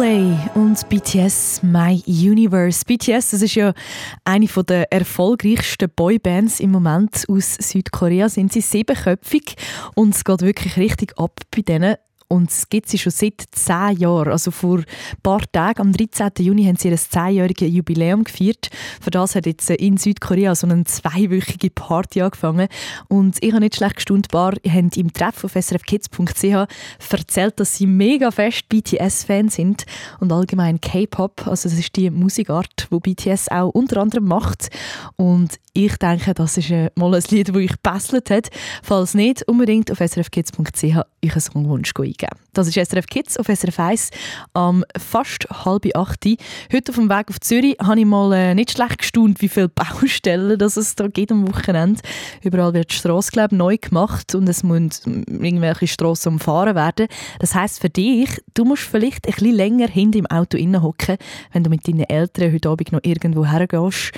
Coldplay 0.00 0.34
und 0.54 0.88
BTS 0.88 1.62
My 1.62 2.02
Universe. 2.06 2.86
BTS, 2.86 3.32
das 3.32 3.42
ist 3.42 3.54
ja 3.54 3.74
eine 4.24 4.46
der 4.46 4.90
erfolgreichsten 4.90 5.90
Boybands 5.94 6.58
im 6.58 6.70
Moment 6.70 7.26
aus 7.28 7.56
Südkorea. 7.56 8.30
Sind 8.30 8.50
sie 8.50 8.62
siebenköpfig 8.62 9.56
und 9.94 10.14
es 10.14 10.24
geht 10.24 10.40
wirklich 10.40 10.78
richtig 10.78 11.18
ab 11.18 11.40
bei 11.54 11.60
denen. 11.60 11.96
Und 12.32 12.50
es 12.50 12.68
gibt 12.68 12.88
sie 12.88 12.98
schon 12.98 13.12
seit 13.12 13.42
zehn 13.52 13.96
Jahren. 13.98 14.32
Also 14.32 14.50
vor 14.50 14.78
ein 14.78 14.84
paar 15.22 15.42
Tagen, 15.52 15.80
am 15.80 15.92
13. 15.92 16.30
Juni, 16.38 16.64
haben 16.64 16.76
sie 16.76 16.88
ihr 16.88 16.96
zehnjähriges 16.96 17.72
Jubiläum 17.72 18.24
gefeiert. 18.24 18.70
Für 19.00 19.10
das 19.10 19.34
hat 19.34 19.46
jetzt 19.46 19.68
in 19.70 19.96
Südkorea 19.96 20.54
so 20.54 20.66
eine 20.66 20.84
zweiwöchige 20.84 21.70
Party 21.70 22.22
angefangen. 22.22 22.68
Und 23.08 23.36
ich 23.40 23.52
habe 23.52 23.60
nicht 23.60 23.76
schlecht 23.76 23.96
gestaunt, 23.96 24.28
paar 24.28 24.54
haben 24.66 24.90
im 24.94 25.12
Treff 25.12 25.44
auf 25.44 25.52
srfkids.ch 25.52 26.66
erzählt, 27.10 27.60
dass 27.60 27.76
sie 27.76 27.86
mega 27.86 28.30
fest 28.30 28.68
BTS-Fans 28.68 29.54
sind 29.54 29.84
und 30.20 30.32
allgemein 30.32 30.80
K-Pop. 30.80 31.46
Also 31.46 31.68
das 31.68 31.78
ist 31.78 31.96
die 31.96 32.10
Musikart, 32.10 32.88
die 32.90 32.98
BTS 32.98 33.48
auch 33.48 33.70
unter 33.70 34.00
anderem 34.00 34.26
macht. 34.26 34.68
Und 35.16 35.58
ich 35.72 35.96
denke, 35.96 36.34
das 36.34 36.56
ist 36.56 36.70
äh, 36.70 36.90
mal 36.96 37.14
ein 37.14 37.22
Lied, 37.30 37.48
das 37.48 37.56
euch 37.56 37.70
gebesselt 37.82 38.30
hat. 38.30 38.48
Falls 38.82 39.14
nicht, 39.14 39.46
unbedingt 39.48 39.90
auf 39.90 39.98
srfkids.ch 39.98 40.82
euren 41.24 41.40
Songwunsch 41.40 41.92
eingeben. 41.96 42.19
Das 42.52 42.66
ist 42.66 42.74
SRF 42.74 43.06
Kids 43.06 43.38
auf 43.38 43.46
SRF 43.46 43.78
1 43.78 44.10
am 44.54 44.84
fast 44.98 45.46
halb 45.64 45.86
acht. 45.94 46.24
Heute 46.24 46.90
auf 46.90 46.96
dem 46.96 47.08
Weg 47.08 47.28
auf 47.28 47.40
Zürich 47.40 47.76
habe 47.80 48.00
ich 48.00 48.06
mal 48.06 48.32
äh, 48.32 48.54
nicht 48.54 48.72
schlecht 48.72 48.98
gestaunt, 48.98 49.40
wie 49.40 49.48
viele 49.48 49.68
Baustellen 50.00 50.58
dass 50.58 50.76
es 50.76 50.94
da 50.94 51.06
gibt 51.06 51.32
am 51.32 51.48
Wochenende. 51.48 52.00
Überall 52.42 52.74
wird 52.74 52.90
die 52.90 52.96
Strasse 52.96 53.48
neu 53.52 53.76
gemacht 53.76 54.34
und 54.34 54.48
es 54.48 54.62
müssen 54.62 55.24
irgendwelche 55.28 55.86
Strassen 55.86 56.34
umfahren 56.34 56.74
werden. 56.74 57.06
Das 57.38 57.54
heisst 57.54 57.80
für 57.80 57.90
dich, 57.90 58.28
du 58.54 58.64
musst 58.64 58.82
vielleicht 58.82 59.26
ein 59.26 59.32
bisschen 59.32 59.54
länger 59.54 59.88
hinter 59.88 60.18
im 60.18 60.26
Auto 60.26 60.58
hocken, 60.58 61.16
wenn 61.52 61.64
du 61.64 61.70
mit 61.70 61.86
deinen 61.86 62.04
Eltern 62.04 62.52
heute 62.52 62.68
Abend 62.68 62.92
noch 62.92 63.00
irgendwo 63.02 63.46
hergehst. 63.46 64.12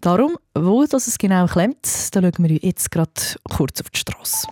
Darum, 0.00 0.36
wo 0.54 0.84
das 0.84 1.06
es 1.06 1.16
genau 1.16 1.46
klemmt, 1.46 1.86
da 2.12 2.20
schauen 2.20 2.32
wir 2.38 2.56
jetzt 2.56 2.90
gerade 2.90 3.12
kurz 3.48 3.80
auf 3.80 3.90
die 3.90 4.00
Straße. 4.00 4.48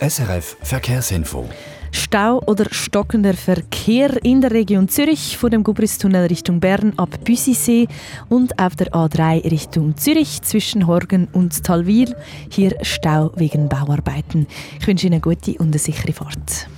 SRF 0.00 0.58
Verkehrsinfo. 0.60 1.48
Stau 1.90 2.42
oder 2.46 2.66
stockender 2.70 3.32
Verkehr 3.32 4.22
in 4.22 4.42
der 4.42 4.50
Region 4.50 4.88
Zürich 4.88 5.38
vor 5.38 5.48
dem 5.48 5.64
Gubristunnel 5.64 6.26
Richtung 6.26 6.60
Bern 6.60 6.92
ab 6.98 7.08
Büsisee 7.24 7.88
und 8.28 8.58
auf 8.58 8.76
der 8.76 8.92
A3 8.92 9.50
Richtung 9.50 9.96
Zürich 9.96 10.42
zwischen 10.42 10.86
Horgen 10.86 11.28
und 11.32 11.64
Talwil. 11.64 12.14
Hier 12.50 12.76
Stau 12.82 13.32
wegen 13.36 13.70
Bauarbeiten. 13.70 14.46
Ich 14.78 14.86
wünsche 14.86 15.06
Ihnen 15.06 15.14
eine 15.14 15.22
gute 15.22 15.52
und 15.52 15.68
eine 15.68 15.78
sichere 15.78 16.12
Fahrt. 16.12 16.68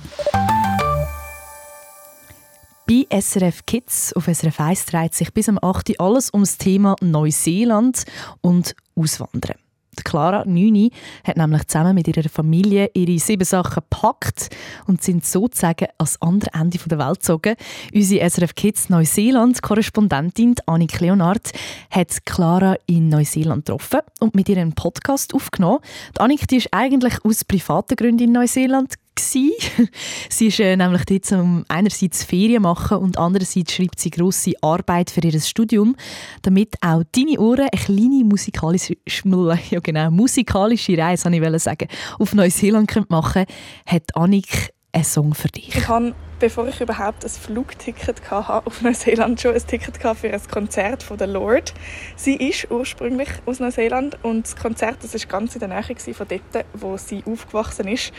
Bei 2.87 3.05
SRF 3.19 3.65
Kids 3.65 4.13
auf 4.13 4.27
SRF 4.27 4.61
1 4.61 4.85
dreht 4.85 5.13
sich 5.13 5.33
bis 5.33 5.49
am 5.49 5.59
8. 5.61 5.89
Uhr 5.89 5.95
alles 5.99 6.33
ums 6.33 6.57
Thema 6.57 6.95
Neuseeland 7.01 8.05
und 8.39 8.75
Auswandern. 8.95 9.57
Die 9.97 10.03
Clara 10.03 10.43
Nüni 10.45 10.91
hat 11.23 11.37
nämlich 11.37 11.67
zusammen 11.67 11.95
mit 11.95 12.07
ihrer 12.07 12.29
Familie 12.29 12.89
ihre 12.93 13.19
sieben 13.19 13.43
Sachen 13.43 13.75
gepackt 13.75 14.49
und 14.87 15.03
sind 15.03 15.25
sozusagen 15.25 15.87
ans 15.97 16.17
andere 16.21 16.51
Ende 16.53 16.77
der 16.77 16.99
Welt 16.99 17.19
gezogen. 17.19 17.55
Unsere 17.93 18.29
SRF 18.29 18.55
Kids 18.55 18.89
Neuseeland-Korrespondentin 18.89 20.55
Annik 20.65 20.99
Leonard 20.99 21.51
hat 21.89 22.25
Clara 22.25 22.75
in 22.85 23.09
Neuseeland 23.09 23.65
getroffen 23.65 24.01
und 24.19 24.35
mit 24.35 24.47
ihr 24.49 24.57
einen 24.57 24.73
Podcast 24.73 25.33
aufgenommen. 25.33 25.79
Die 26.15 26.21
Annik 26.21 26.51
ist 26.51 26.69
eigentlich 26.71 27.25
aus 27.25 27.43
privaten 27.43 27.95
Gründen 27.95 28.25
in 28.25 28.31
Neuseeland 28.31 28.95
sie 30.29 30.47
ist 30.47 30.59
äh, 30.59 30.75
nämlich 30.75 31.05
dort, 31.05 31.31
um 31.33 31.65
einerseits 31.67 32.23
Ferien 32.23 32.63
machen 32.63 32.97
und 32.97 33.17
andererseits 33.17 33.73
schreibt 33.73 33.99
sie 33.99 34.09
grosse 34.09 34.53
Arbeit 34.61 35.09
für 35.09 35.21
ihr 35.21 35.39
Studium, 35.39 35.95
damit 36.41 36.75
auch 36.81 37.03
deine 37.11 37.39
Ohren 37.39 37.67
eine 37.71 37.81
kleine 37.83 38.23
musikalische, 38.23 38.97
ja 39.69 39.79
genau, 39.79 40.11
musikalische 40.11 40.97
Reise, 40.97 41.27
ich 41.33 41.63
sagen, 41.63 41.87
auf 42.19 42.33
Neuseeland 42.33 43.09
machen 43.09 43.45
hat 43.85 44.15
Annik 44.15 44.73
einen 44.91 45.03
Song 45.03 45.33
für 45.33 45.47
dich. 45.47 45.75
Ich 45.75 45.87
habe, 45.87 46.15
bevor 46.39 46.67
ich 46.67 46.81
überhaupt 46.81 47.23
ein 47.23 47.29
Flugticket 47.29 48.29
hatte, 48.29 48.65
auf 48.65 48.81
Neuseeland 48.81 49.39
schon 49.39 49.53
ein 49.53 49.65
Ticket 49.65 49.97
für 49.97 50.33
ein 50.33 50.41
Konzert 50.49 51.03
von 51.03 51.17
der 51.17 51.27
Lord. 51.27 51.73
Sie 52.15 52.35
ist 52.35 52.69
ursprünglich 52.71 53.29
aus 53.45 53.59
Neuseeland 53.59 54.17
und 54.23 54.45
das 54.45 54.55
Konzert 54.55 54.97
das 55.03 55.13
ist 55.13 55.29
ganz 55.29 55.55
in 55.55 55.59
der 55.59 55.69
Nähe 55.69 56.13
von 56.13 56.27
dort, 56.27 56.65
wo 56.73 56.97
sie 56.97 57.23
aufgewachsen 57.25 57.87
ist. 57.87 58.11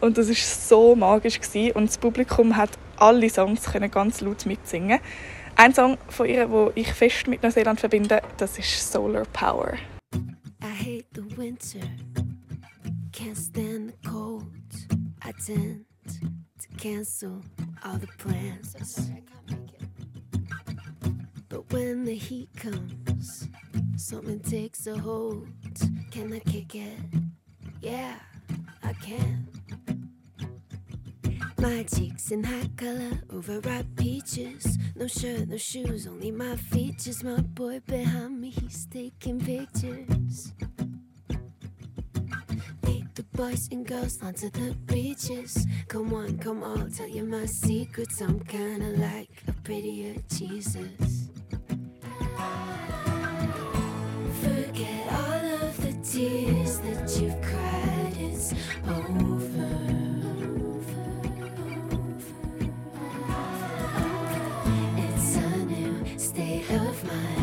Und 0.00 0.18
das 0.18 0.28
ist 0.28 0.68
so 0.68 0.96
magisch 0.96 1.40
gewesen. 1.40 1.72
und 1.72 1.88
das 1.88 1.98
Publikum 1.98 2.56
hat 2.56 2.70
alle 2.96 3.28
Songs 3.28 3.64
können 3.64 3.90
ganz 3.90 4.20
laut 4.20 4.46
mitsingen. 4.46 5.00
Ein 5.56 5.74
Song 5.74 5.98
von 6.08 6.26
ihr, 6.26 6.50
wo 6.50 6.72
ich 6.74 6.92
fest 6.92 7.28
mit 7.28 7.42
Neuseeland 7.42 7.78
verbinde, 7.78 8.22
das 8.38 8.58
ist 8.58 8.90
Solar 8.90 9.24
Power. 9.32 9.74
I 10.62 10.66
hate 10.66 11.06
the 11.14 11.36
winter, 11.36 11.80
can't 13.12 13.36
stand 13.36 13.92
the 13.92 14.08
cold. 14.08 14.44
I 15.22 15.32
tend 15.32 15.86
to 16.06 16.68
cancel 16.76 17.42
all 17.84 17.98
the 17.98 18.06
plans. 18.18 18.76
But 21.48 21.72
when 21.72 22.04
the 22.04 22.14
heat 22.14 22.48
comes, 22.56 23.48
something 23.96 24.40
takes 24.40 24.86
a 24.86 24.98
hold. 24.98 25.46
Can 26.10 26.32
I 26.32 26.38
kick 26.40 26.74
it? 26.74 26.98
Yeah, 27.80 28.16
I 28.82 28.92
can. 28.94 29.48
My 31.58 31.82
cheeks 31.84 32.30
in 32.30 32.44
hot 32.44 32.76
color, 32.76 33.22
overripe 33.30 33.96
peaches. 33.96 34.78
No 34.96 35.06
shirt, 35.06 35.48
no 35.48 35.56
shoes, 35.56 36.06
only 36.06 36.30
my 36.30 36.56
features. 36.56 37.24
My 37.24 37.40
boy 37.40 37.80
behind 37.86 38.40
me, 38.40 38.50
he's 38.50 38.86
taking 38.86 39.40
pictures. 39.40 40.52
Boys 43.36 43.68
and 43.72 43.84
girls 43.84 44.22
onto 44.22 44.48
the 44.48 44.76
beaches. 44.86 45.66
Come 45.88 46.14
on, 46.14 46.38
come 46.38 46.62
on, 46.62 46.92
tell 46.92 47.08
you 47.08 47.24
my 47.24 47.46
secrets. 47.46 48.20
I'm 48.20 48.38
kinda 48.44 48.90
like 48.96 49.28
a 49.48 49.52
prettier 49.64 50.14
Jesus. 50.28 51.30
Forget 54.40 55.12
all 55.12 55.66
of 55.66 55.76
the 55.82 55.92
tears 56.04 56.78
that 56.78 57.20
you've 57.20 57.40
cried, 57.42 58.14
it's 58.18 58.54
over. 58.86 59.72
It's 64.96 65.36
a 65.36 65.56
new 65.66 66.18
state 66.18 66.70
of 66.70 67.04
mind. 67.04 67.33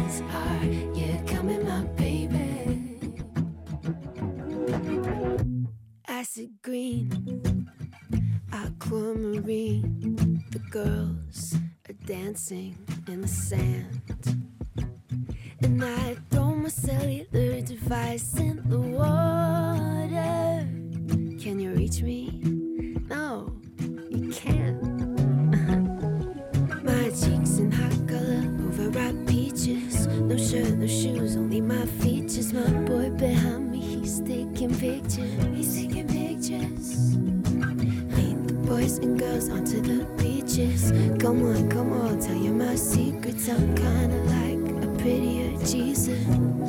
Acid 6.21 6.51
green, 6.61 7.67
aquamarine. 8.53 10.45
The 10.51 10.59
girls 10.69 11.55
are 11.89 11.93
dancing 12.05 12.77
in 13.07 13.21
the 13.21 13.27
sand. 13.27 14.03
And 15.63 15.83
I 15.83 16.15
throw 16.29 16.53
my 16.53 16.69
cellular 16.69 17.61
device 17.61 18.37
in 18.37 18.61
the 18.69 18.79
water. 18.79 20.67
Can 21.41 21.59
you 21.59 21.71
reach 21.71 22.03
me? 22.03 22.39
No, 23.09 23.59
you 24.11 24.31
can't. 24.31 24.79
my 26.83 27.09
cheeks 27.09 27.57
in 27.57 27.71
hot 27.71 28.07
color, 28.07 28.43
overripe 28.67 29.25
peaches. 29.25 30.05
No 30.05 30.37
shirt, 30.37 30.77
no 30.77 30.85
shoes, 30.85 31.35
only 31.35 31.61
my 31.61 31.87
features. 31.87 32.53
My 32.53 32.69
boy 32.85 33.09
behind 33.09 33.71
me, 33.71 33.79
he's 33.79 34.19
taking 34.19 34.77
pictures. 34.77 35.50
He's 36.51 37.15
taking 37.15 37.43
pictures. 37.43 38.17
Lead 38.17 38.47
the 38.47 38.53
boys 38.67 38.97
and 38.97 39.19
girls 39.19 39.49
onto 39.49 39.81
the 39.81 40.05
beaches. 40.21 40.91
Come 41.21 41.43
on, 41.43 41.69
come 41.69 41.93
on, 41.93 42.19
tell 42.19 42.35
you 42.35 42.51
my 42.53 42.75
secrets. 42.75 43.47
I'm 43.49 43.73
kinda 43.75 44.17
like 44.35 44.83
a 44.83 44.87
prettier 44.97 45.57
Jesus. 45.65 46.60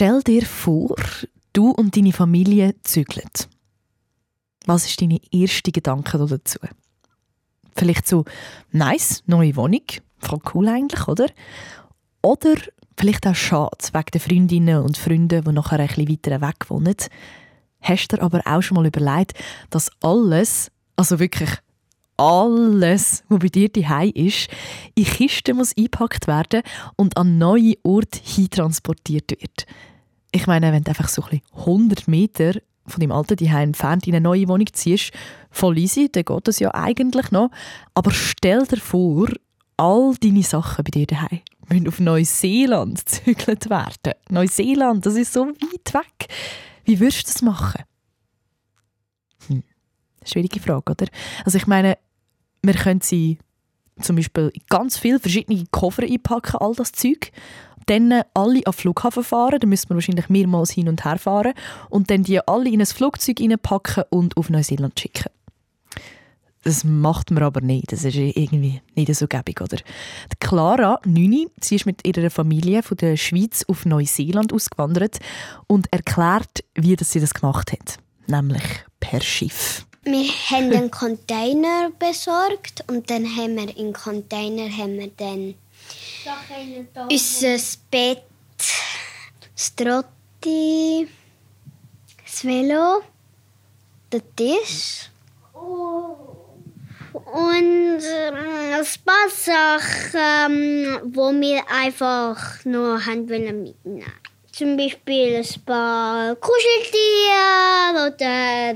Stell 0.00 0.22
dir 0.22 0.46
vor, 0.46 0.96
du 1.52 1.72
und 1.72 1.94
deine 1.94 2.14
Familie 2.14 2.74
zügeln. 2.84 3.28
Was 4.64 4.86
ist 4.86 5.02
deine 5.02 5.20
erste 5.30 5.72
Gedanke 5.72 6.16
dazu? 6.16 6.58
Vielleicht 7.76 8.06
so, 8.06 8.24
nice, 8.72 9.22
neue 9.26 9.54
Wohnung, 9.56 9.82
voll 10.16 10.38
cool 10.54 10.68
eigentlich, 10.70 11.06
oder? 11.06 11.26
Oder 12.22 12.54
vielleicht 12.96 13.26
auch 13.26 13.34
schade, 13.34 13.76
wegen 13.92 14.10
der 14.14 14.20
Freundinnen 14.22 14.82
und 14.82 14.96
Freunde, 14.96 15.42
die 15.42 15.52
nachher 15.52 15.80
ein 15.80 15.90
weiter 15.90 16.40
weg 16.40 16.70
wohnen. 16.70 16.96
Hast 17.82 18.08
du 18.08 18.16
dir 18.16 18.22
aber 18.22 18.40
auch 18.46 18.62
schon 18.62 18.76
mal 18.76 18.86
überlegt, 18.86 19.34
dass 19.68 19.90
alles, 20.00 20.70
also 20.96 21.18
wirklich 21.18 21.50
alles, 22.16 23.22
was 23.28 23.38
bei 23.38 23.48
dir 23.48 23.68
daheim 23.68 24.12
ist, 24.14 24.48
in 24.94 25.04
Kisten 25.04 25.58
muss 25.58 25.76
eingepackt 25.76 26.26
werden 26.26 26.62
und 26.96 27.18
an 27.18 27.36
neue 27.36 27.74
Orte 27.82 28.18
hintransportiert 28.22 29.30
wird. 29.32 29.66
Ich 30.32 30.46
meine, 30.46 30.72
wenn 30.72 30.84
du 30.84 30.90
einfach 30.90 31.08
so 31.08 31.22
ein 31.22 31.40
bisschen 31.40 31.58
100 31.58 32.08
Meter 32.08 32.52
von 32.86 33.00
deinem 33.00 33.12
alten 33.12 33.38
Zuhause 33.38 33.58
entfernt 33.58 34.06
in 34.06 34.14
eine 34.14 34.22
neue 34.22 34.48
Wohnung 34.48 34.66
ziehst, 34.72 35.12
voll 35.50 35.78
easy, 35.78 36.08
dann 36.10 36.24
geht 36.24 36.48
das 36.48 36.58
ja 36.58 36.74
eigentlich 36.74 37.30
noch. 37.30 37.50
Aber 37.94 38.10
stell 38.10 38.66
dir 38.66 38.78
vor, 38.78 39.28
all 39.76 40.14
deine 40.20 40.42
Sachen 40.42 40.84
bei 40.84 40.90
dir 40.90 41.06
daheim 41.06 41.40
müssen 41.70 41.88
auf 41.88 42.00
Neuseeland 42.00 43.04
gezügelt 43.06 43.70
werden. 43.70 44.14
Neuseeland, 44.28 45.06
das 45.06 45.14
ist 45.14 45.32
so 45.32 45.46
weit 45.46 45.94
weg. 45.94 46.28
Wie 46.84 47.00
würdest 47.00 47.28
du 47.28 47.32
das 47.32 47.42
machen? 47.42 47.84
Hm. 49.48 49.62
Schwierige 50.24 50.60
Frage, 50.60 50.90
oder? 50.90 51.06
Also 51.44 51.58
ich 51.58 51.66
meine, 51.66 51.96
wir 52.62 52.74
können 52.74 53.00
sie 53.00 53.38
zum 54.02 54.16
Beispiel 54.16 54.52
ganz 54.68 54.98
viele 54.98 55.18
verschiedene 55.18 55.64
Koffer 55.70 56.02
einpacken, 56.02 56.56
all 56.60 56.74
das 56.74 56.92
Zeug. 56.92 57.32
Dann 57.86 58.22
alle 58.34 58.66
an 58.66 58.72
Flughafen 58.72 59.24
fahren, 59.24 59.58
dann 59.60 59.70
müssen 59.70 59.88
wir 59.88 59.96
wahrscheinlich 59.96 60.28
mehrmals 60.28 60.70
hin 60.70 60.88
und 60.88 61.04
her 61.04 61.18
fahren. 61.18 61.54
Und 61.88 62.10
dann 62.10 62.22
die 62.22 62.46
alle 62.46 62.70
in 62.70 62.80
ein 62.80 62.86
Flugzeug 62.86 63.40
reinpacken 63.40 64.04
und 64.10 64.36
auf 64.36 64.50
Neuseeland 64.50 64.98
schicken. 65.00 65.30
Das 66.62 66.84
macht 66.84 67.30
man 67.30 67.42
aber 67.42 67.62
nicht. 67.62 67.90
Das 67.90 68.04
ist 68.04 68.16
irgendwie 68.16 68.82
nicht 68.94 69.14
so 69.14 69.26
gäbig, 69.26 69.60
oder? 69.62 69.78
Die 69.78 70.36
Clara, 70.40 71.00
9, 71.06 71.46
sie 71.60 71.76
ist 71.76 71.86
mit 71.86 72.06
ihrer 72.06 72.28
Familie 72.30 72.82
von 72.82 72.98
der 72.98 73.16
Schweiz 73.16 73.64
auf 73.66 73.86
Neuseeland 73.86 74.52
ausgewandert 74.52 75.18
und 75.66 75.90
erklärt, 75.90 76.64
wie 76.74 76.96
sie 77.02 77.20
das 77.20 77.32
gemacht 77.32 77.72
hat. 77.72 77.96
Nämlich 78.26 78.62
per 79.00 79.22
Schiff. 79.22 79.86
Wir 80.02 80.30
haben 80.50 80.72
einen 80.72 80.90
Container 80.90 81.90
besorgt 81.98 82.84
und 82.88 83.10
dann 83.10 83.24
haben 83.36 83.56
wir 83.56 83.76
im 83.76 83.92
Container 83.92 84.70
haben 84.70 84.98
wir 84.98 85.10
dann 85.16 85.54
unser 87.10 87.58
Bett, 87.90 88.22
das 89.54 89.74
Trotti, 89.76 91.06
das 92.24 92.44
Velo, 92.44 93.02
den 94.10 94.22
Tisch 94.36 95.10
und 97.12 98.00
ähm, 98.02 98.34
ein 98.74 98.86
paar 99.04 99.28
Sachen, 99.28 100.14
ähm, 100.14 101.00
wo 101.14 101.30
wir 101.32 101.62
einfach 101.70 102.64
nur 102.64 103.04
haben 103.04 103.26
mitnehmen. 103.26 104.12
Zum 104.52 104.76
Beispiel 104.76 105.36
ein 105.36 105.64
paar 105.64 106.36
Kuscheltiere 106.36 108.14
oder 108.14 108.74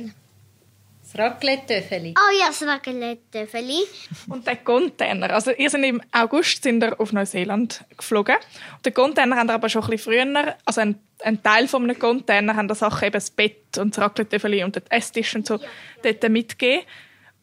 Das 1.15 1.27
Raclette-Töffeli. 1.27 2.15
Oh 2.19 2.39
ja, 2.41 2.49
das 2.49 2.63
Raclette-Töffeli. 2.63 3.79
Und 4.29 4.45
der 4.47 4.57
Container, 4.57 5.31
also 5.31 5.53
ihr 5.53 5.71
seid 5.71 5.85
im 5.85 6.03
August 6.11 6.63
sind 6.65 6.83
ihr 6.83 6.99
auf 7.01 7.13
Neuseeland 7.13 7.85
geflogen. 7.97 8.35
Und 8.77 8.85
den 8.85 8.95
Container 8.95 9.37
haben 9.37 9.49
ihr 9.49 9.55
aber 9.55 9.69
schon 9.69 9.85
ein 9.85 9.91
bisschen 9.91 10.13
früher, 10.13 10.57
also 10.65 10.81
ein, 10.81 10.99
ein 11.23 11.41
Teil 11.41 11.69
von 11.69 11.85
einem 11.85 11.99
Container 11.99 12.57
haben 12.57 12.67
da 12.67 12.75
Sachen, 12.75 13.05
eben 13.05 13.13
das 13.13 13.31
Bett 13.31 13.79
und 13.79 13.97
das 13.97 14.03
Raclette-Töffeli 14.03 14.65
und 14.65 14.75
den 14.75 14.83
Esstisch 14.91 15.37
und 15.37 15.47
so 15.47 15.61
dort 16.03 16.29
mitgegeben. 16.29 16.85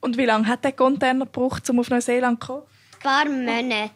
Und 0.01 0.17
wie 0.17 0.25
lange 0.25 0.47
hat 0.47 0.65
der 0.65 0.73
Container 0.73 1.25
gebraucht, 1.25 1.69
um 1.69 1.79
auf 1.79 1.89
Neuseeland 1.89 2.41
zu 2.43 2.47
kommen? 2.47 2.63
Ein 2.95 2.99
paar 2.99 3.25
Monate. 3.25 3.91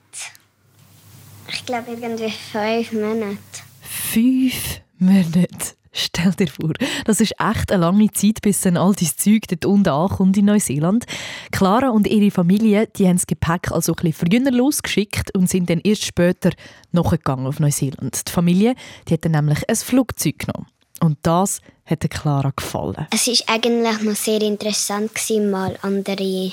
Ich 1.52 1.66
glaube 1.66 1.92
irgendwie 1.92 2.32
fünf 2.32 2.94
Monate. 2.94 3.38
Fünf 3.82 4.82
Monate. 5.00 5.76
Stell 5.98 6.34
dir 6.34 6.48
vor, 6.48 6.74
das 7.06 7.22
ist 7.22 7.36
echt 7.40 7.72
eine 7.72 7.86
lange 7.86 8.12
Zeit, 8.12 8.42
bis 8.42 8.60
dann 8.60 8.76
all 8.76 8.94
dein 8.94 9.10
Zeug 9.16 9.44
dort 9.48 9.64
unten 9.64 9.88
ankommt 9.88 10.36
in 10.36 10.44
Neuseeland. 10.44 11.06
Clara 11.52 11.90
und 11.90 12.06
ihre 12.06 12.32
Familie 12.32 12.88
die 12.98 13.08
haben 13.08 13.16
das 13.16 13.28
Gepäck 13.28 13.72
also 13.72 13.94
ein 13.94 14.12
bisschen 14.12 14.30
früher 14.30 14.52
losgeschickt 14.52 15.34
und 15.34 15.50
sind 15.50 15.70
dann 15.70 15.80
erst 15.80 16.04
später 16.04 16.52
nachgegangen 16.92 17.48
auf 17.48 17.62
Neuseeland. 17.62 18.28
Die 18.28 18.32
Familie 18.32 18.76
die 19.08 19.14
hat 19.14 19.24
dann 19.24 19.32
nämlich 19.32 19.70
ein 19.70 19.76
Flugzeug 19.78 20.40
genommen. 20.40 20.68
Und 21.00 21.18
das 21.22 21.62
hat 21.86 22.10
Clara 22.10 22.52
gefallen. 22.54 23.08
Es 23.12 23.28
war 23.28 23.56
eigentlich 23.56 24.02
noch 24.02 24.16
sehr 24.16 24.42
interessant, 24.42 25.12
mal 25.50 25.78
andere 25.82 26.52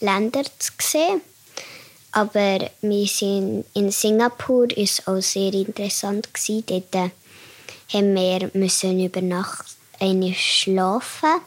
Länder 0.00 0.42
zu 0.58 0.72
sehen. 0.78 1.22
Aber 2.12 2.70
wir 2.82 3.06
sind 3.06 3.64
in 3.72 3.90
Singapur 3.90 4.70
ist 4.76 5.08
auch 5.08 5.22
sehr 5.22 5.54
interessant. 5.54 6.28
Dort 6.66 7.12
haben 7.92 8.14
wir 8.14 8.50
müssen 8.54 9.04
über 9.04 9.20
Nacht 9.20 9.64
eine 10.00 10.34
schlafen 10.34 11.40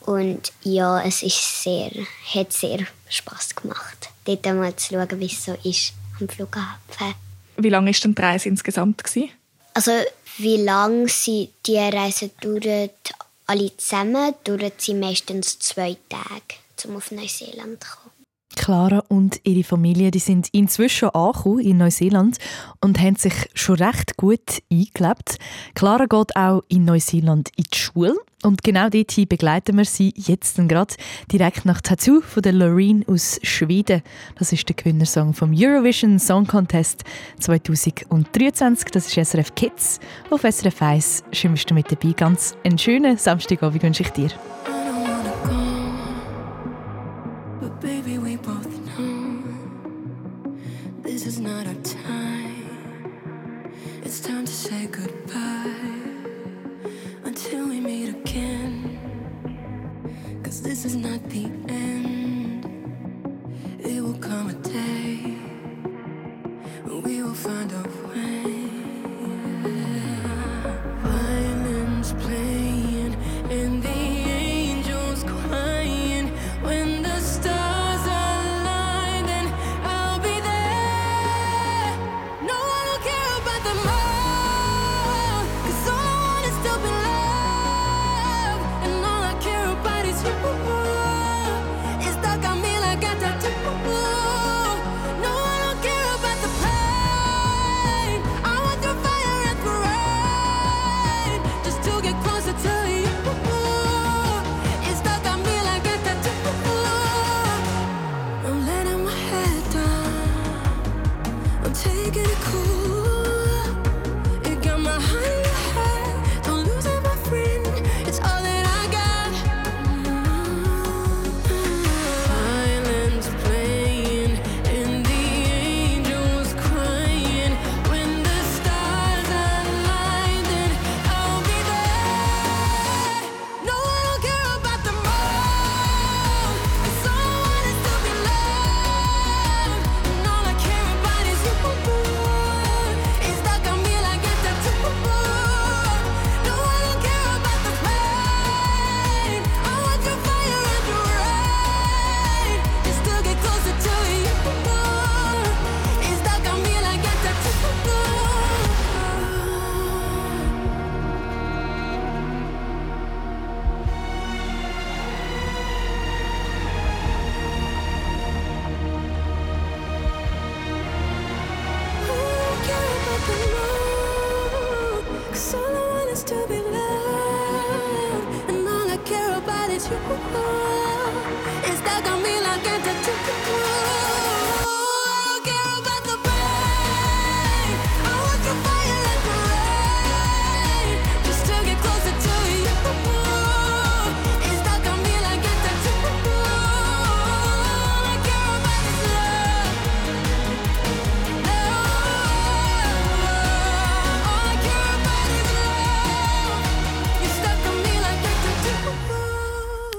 und 0.00 0.52
ja, 0.62 1.02
es 1.02 1.22
ist 1.22 1.62
sehr, 1.62 1.90
hat 2.34 2.52
sehr 2.52 2.86
Spaß 3.08 3.56
gemacht, 3.56 4.10
dort 4.24 4.46
mal 4.46 4.74
zu 4.76 4.94
schauen, 4.94 5.20
wie 5.20 5.26
es 5.26 5.44
so 5.44 5.56
ist 5.64 5.92
am 6.20 6.28
Flughafen. 6.28 7.14
Wie 7.56 7.70
lange 7.70 7.92
war 7.92 8.00
denn 8.00 8.14
die 8.14 8.22
Reise 8.22 8.48
insgesamt? 8.48 9.02
Gewesen? 9.02 9.30
Also 9.74 9.92
wie 10.38 10.56
lange 10.56 11.08
sie 11.08 11.50
die 11.66 11.76
Reise 11.76 12.30
dauert, 12.40 13.12
alle 13.46 13.76
zusammen, 13.76 14.34
dauert 14.44 14.80
sie 14.80 14.94
meistens 14.94 15.58
zwei 15.58 15.96
Tage, 16.08 16.56
um 16.84 16.96
auf 16.96 17.10
Neuseeland 17.10 17.82
zu 17.82 17.90
kommen. 17.90 18.07
Clara 18.58 19.04
und 19.08 19.40
ihre 19.44 19.64
Familie 19.64 20.10
die 20.10 20.18
sind 20.18 20.48
inzwischen 20.52 21.08
angekommen 21.10 21.60
in 21.60 21.78
Neuseeland 21.78 22.38
und 22.80 23.00
haben 23.00 23.16
sich 23.16 23.32
schon 23.54 23.76
recht 23.76 24.16
gut 24.16 24.62
eingelebt. 24.70 25.38
Clara 25.74 26.06
geht 26.06 26.36
auch 26.36 26.62
in 26.68 26.84
Neuseeland 26.84 27.50
in 27.56 27.64
die 27.72 27.78
Schule 27.78 28.14
und 28.42 28.62
genau 28.62 28.88
dorthin 28.88 29.26
begleiten 29.26 29.76
wir 29.76 29.84
sie 29.84 30.12
jetzt 30.16 30.56
gerade 30.68 30.94
direkt 31.32 31.64
nach 31.64 31.80
Tattoo 31.80 32.20
von 32.20 32.42
der 32.42 32.52
Loreen 32.52 33.04
aus 33.08 33.40
Schweden. 33.42 34.02
Das 34.38 34.52
ist 34.52 34.68
der 34.68 34.76
Gewinnersong 34.76 35.34
vom 35.34 35.52
Eurovision 35.56 36.18
Song 36.18 36.46
Contest 36.46 37.04
2023. 37.40 38.90
Das 38.90 39.06
ist 39.06 39.28
SRF 39.28 39.54
Kids 39.54 40.00
auf 40.30 40.42
SRF 40.42 40.82
1. 40.82 41.24
Schön, 41.32 41.52
bist 41.52 41.70
du 41.70 41.74
mit 41.74 41.90
dabei. 41.90 42.12
Ganz 42.12 42.56
einen 42.64 42.78
schönen 42.78 43.16
Samstagabend 43.16 43.82
wünsche 43.82 44.02
ich 44.02 44.10
dir. 44.10 44.30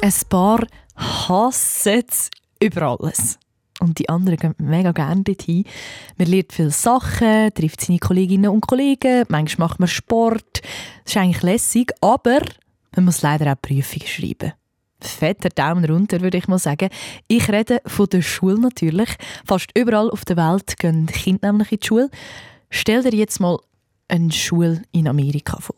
Ein 0.09 0.29
paar 0.29 0.65
hassen 0.95 2.03
es 2.07 2.29
über 2.61 2.81
alles. 2.99 3.39
Und 3.79 3.99
die 3.99 4.09
anderen 4.09 4.37
gehen 4.37 4.55
mega 4.57 4.91
gerne 4.91 5.23
dorthin. 5.23 5.63
Man 6.17 6.27
lernt 6.27 6.51
viele 6.51 6.71
Sachen, 6.71 7.53
trifft 7.53 7.81
seine 7.81 7.99
Kolleginnen 7.99 8.51
und 8.51 8.67
Kollegen, 8.67 9.25
manchmal 9.29 9.69
macht 9.69 9.79
man 9.79 9.87
Sport. 9.87 10.61
Das 11.03 11.13
ist 11.13 11.17
eigentlich 11.17 11.43
lässig, 11.43 11.91
aber 12.01 12.39
man 12.95 13.05
muss 13.05 13.21
leider 13.21 13.53
auch 13.53 13.61
Prüfungen 13.61 14.07
schreiben. 14.07 14.53
Fetter 15.01 15.47
Daumen 15.49 15.85
runter, 15.85 16.19
würde 16.19 16.37
ich 16.37 16.49
mal 16.49 16.59
sagen. 16.59 16.89
Ich 17.29 17.49
rede 17.49 17.81
von 17.85 18.07
der 18.07 18.21
Schule 18.21 18.59
natürlich. 18.59 19.09
Fast 19.45 19.69
überall 19.77 20.11
auf 20.11 20.25
der 20.25 20.35
Welt 20.35 20.77
gehen 20.77 21.05
Kinder 21.05 21.51
nämlich 21.51 21.71
in 21.71 21.79
die 21.79 21.87
Schule. 21.87 22.09
Stell 22.69 23.03
dir 23.03 23.17
jetzt 23.17 23.39
mal 23.39 23.59
eine 24.09 24.31
Schule 24.31 24.81
in 24.91 25.07
Amerika 25.07 25.57
vor. 25.61 25.77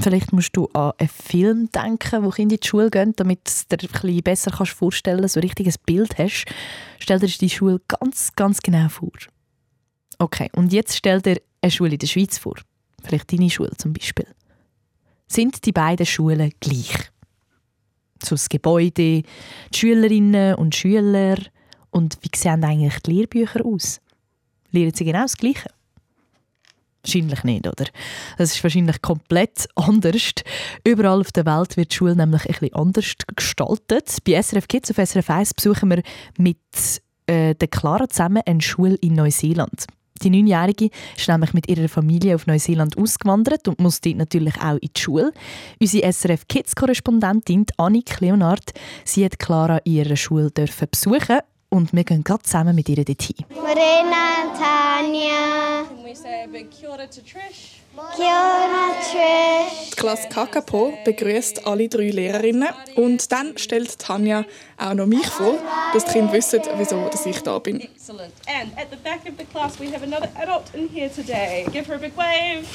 Vielleicht 0.00 0.32
musst 0.32 0.56
du 0.56 0.66
an 0.72 0.92
einen 0.98 1.08
Film 1.08 1.70
denken, 1.72 2.24
wo 2.24 2.30
Kinder 2.30 2.54
in 2.54 2.60
die 2.60 2.66
Schule 2.66 2.90
gehen, 2.90 3.12
damit 3.16 3.66
du 3.68 3.76
dir 3.76 3.88
ein 4.02 4.22
besser 4.22 4.50
kannst 4.50 4.72
vorstellen 4.72 5.20
kannst, 5.20 5.34
so 5.34 5.40
ein 5.40 5.44
richtiges 5.44 5.76
Bild 5.76 6.16
hast. 6.16 6.46
Stell 6.98 7.18
dir 7.18 7.26
die 7.26 7.50
Schule 7.50 7.80
ganz, 7.86 8.32
ganz 8.34 8.60
genau 8.62 8.88
vor. 8.88 9.12
Okay, 10.18 10.48
und 10.54 10.72
jetzt 10.72 10.96
stell 10.96 11.20
dir 11.20 11.40
eine 11.60 11.70
Schule 11.70 11.92
in 11.92 11.98
der 11.98 12.06
Schweiz 12.06 12.38
vor. 12.38 12.56
Vielleicht 13.02 13.30
deine 13.30 13.50
Schule 13.50 13.72
zum 13.76 13.92
Beispiel. 13.92 14.26
Sind 15.26 15.64
die 15.66 15.72
beiden 15.72 16.06
Schulen 16.06 16.50
gleich? 16.60 17.10
So 18.22 18.34
das 18.34 18.48
Gebäude, 18.48 18.90
die 18.90 19.24
Schülerinnen 19.74 20.54
und 20.54 20.74
Schüler 20.74 21.36
und 21.90 22.18
wie 22.22 22.36
sehen 22.36 22.64
eigentlich 22.64 22.98
die 23.00 23.12
Lehrbücher 23.12 23.64
aus? 23.64 24.00
Lehren 24.70 24.94
sie 24.94 25.04
genau 25.04 25.22
das 25.22 25.36
Gleiche? 25.36 25.70
Wahrscheinlich 27.02 27.44
nicht, 27.44 27.66
oder? 27.66 27.86
Das 28.36 28.54
ist 28.54 28.62
wahrscheinlich 28.62 29.00
komplett 29.00 29.68
anders. 29.74 30.32
Überall 30.84 31.20
auf 31.20 31.32
der 31.32 31.46
Welt 31.46 31.76
wird 31.76 31.92
die 31.92 31.96
Schule 31.96 32.14
nämlich 32.14 32.42
ein 32.42 32.52
bisschen 32.52 32.74
anders 32.74 33.14
gestaltet. 33.34 34.18
Bei 34.24 34.40
SRF 34.40 34.68
Kids 34.68 34.90
auf 34.90 34.96
SRF 34.96 35.30
1 35.30 35.54
besuchen 35.54 35.90
wir 35.90 36.02
mit 36.36 36.58
äh, 37.26 37.54
der 37.54 37.68
Clara 37.68 38.08
zusammen 38.08 38.42
eine 38.44 38.60
Schule 38.60 38.96
in 38.96 39.14
Neuseeland. 39.14 39.86
Die 40.22 40.28
Neunjährige 40.28 40.90
ist 41.16 41.28
nämlich 41.28 41.54
mit 41.54 41.68
ihrer 41.70 41.88
Familie 41.88 42.34
auf 42.34 42.46
Neuseeland 42.46 42.98
ausgewandert 42.98 43.66
und 43.68 43.80
muss 43.80 44.02
dort 44.02 44.16
natürlich 44.16 44.60
auch 44.60 44.76
in 44.82 44.90
die 44.94 45.00
Schule. 45.00 45.32
Unsere 45.80 46.12
SRF 46.12 46.46
Kids-Korrespondentin 46.46 47.64
Annik 47.78 48.20
Leonard, 48.20 48.72
sie 49.04 49.24
hat 49.24 49.38
Clara 49.38 49.78
in 49.78 49.94
ihrer 49.94 50.16
Schule 50.16 50.50
dürfen 50.50 50.88
besuchen 50.90 51.38
und 51.70 51.94
wir 51.94 52.04
gehen 52.04 52.22
gerade 52.22 52.42
zusammen 52.42 52.74
mit 52.74 52.90
ihr 52.90 53.02
dorthin. 53.02 53.46
Morena, 53.54 54.52
Tanja. 54.58 55.79
Can 56.10 56.16
we 56.16 56.22
say 56.22 56.42
a 56.42 56.48
big 56.48 56.70
kia 56.72 56.88
ora 56.88 57.06
to 57.06 57.20
Trish? 57.20 57.78
Kia 58.16 58.26
ora, 58.26 58.94
Trish. 59.00 59.90
Die 59.90 59.96
Klasse 59.96 60.28
Kakapo 60.28 60.92
begrüßt 61.04 61.64
alle 61.64 61.88
drei 61.88 62.10
Lehrerinnen 62.10 62.68
und 62.96 63.30
dann 63.30 63.56
stellt 63.56 63.96
Tanja 63.96 64.44
auch 64.76 64.94
noch 64.94 65.06
mich 65.06 65.28
vor, 65.28 65.54
dass 65.94 66.06
die 66.06 66.12
Kinder 66.14 66.32
wissen, 66.32 66.62
wieso 66.78 67.08
dass 67.08 67.26
ich 67.26 67.40
da 67.42 67.60
bin. 67.60 67.80
Excellent. 67.80 68.32
And 68.48 68.76
at 68.76 68.90
the 68.90 68.96
back 68.96 69.20
of 69.28 69.38
the 69.38 69.44
class, 69.44 69.78
we 69.78 69.86
have 69.92 70.02
another 70.02 70.28
adult 70.42 70.74
in 70.74 70.88
here 70.88 71.08
today. 71.08 71.64
Give 71.70 71.86
her 71.86 71.94
a 71.94 71.98
big 71.98 72.16
wave. 72.16 72.66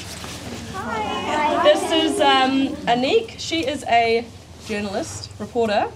Hi. 0.72 1.62
This 1.62 1.82
is 1.92 2.20
um, 2.20 2.74
Anik. 2.86 3.38
She 3.38 3.66
is 3.66 3.84
a 3.86 4.24
journalist, 4.66 5.28
reporter 5.38 5.88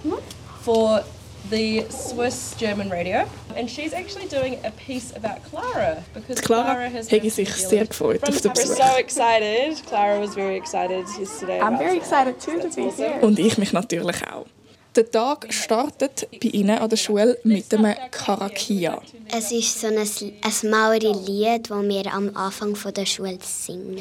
for 0.61 1.03
the 1.51 1.85
Swiss 1.89 2.55
German 2.57 2.89
radio. 2.89 3.27
And 3.55 3.69
she's 3.69 3.93
actually 3.93 4.27
doing 4.27 4.57
a 4.63 4.71
piece 4.71 5.15
about 5.15 5.43
Clara 5.43 6.03
because 6.13 6.41
Clara 6.41 6.63
Clara 6.63 6.89
has 6.89 7.07
sich 7.07 7.53
sehr 7.53 7.85
gefreut 7.85 8.23
auf 8.23 8.41
den 8.41 8.51
We're 8.51 8.53
Besuch. 8.53 8.77
so 8.77 8.97
excited. 8.97 9.85
Clara 9.85 10.19
was 10.19 10.33
very 10.33 10.55
excited 10.55 11.05
yesterday. 11.19 11.59
I'm 11.59 11.77
very 11.77 11.97
it. 11.97 12.03
excited 12.03 12.39
too 12.39 12.59
to 12.61 12.69
be 12.75 12.89
here. 12.89 13.19
Und 13.21 13.37
ich 13.37 13.57
mich 13.57 13.73
natürlich 13.73 14.25
auch. 14.27 14.47
Der 14.93 15.09
Tag 15.09 15.53
startet 15.53 16.27
bei 16.31 16.49
Ihnen 16.49 16.77
an 16.77 16.89
der 16.89 16.97
Schule 16.97 17.37
mit 17.45 17.71
dem 17.71 17.85
Karakia. 18.11 19.01
Es 19.31 19.49
ist 19.53 19.79
so 19.79 19.87
ein, 19.87 19.95
ein 19.97 20.69
Maori-Lied, 20.69 21.69
das 21.69 21.83
wir 21.83 22.13
am 22.13 22.35
Anfang 22.35 22.75
von 22.75 22.93
der 22.93 23.05
Schule 23.05 23.37
singen. 23.41 23.95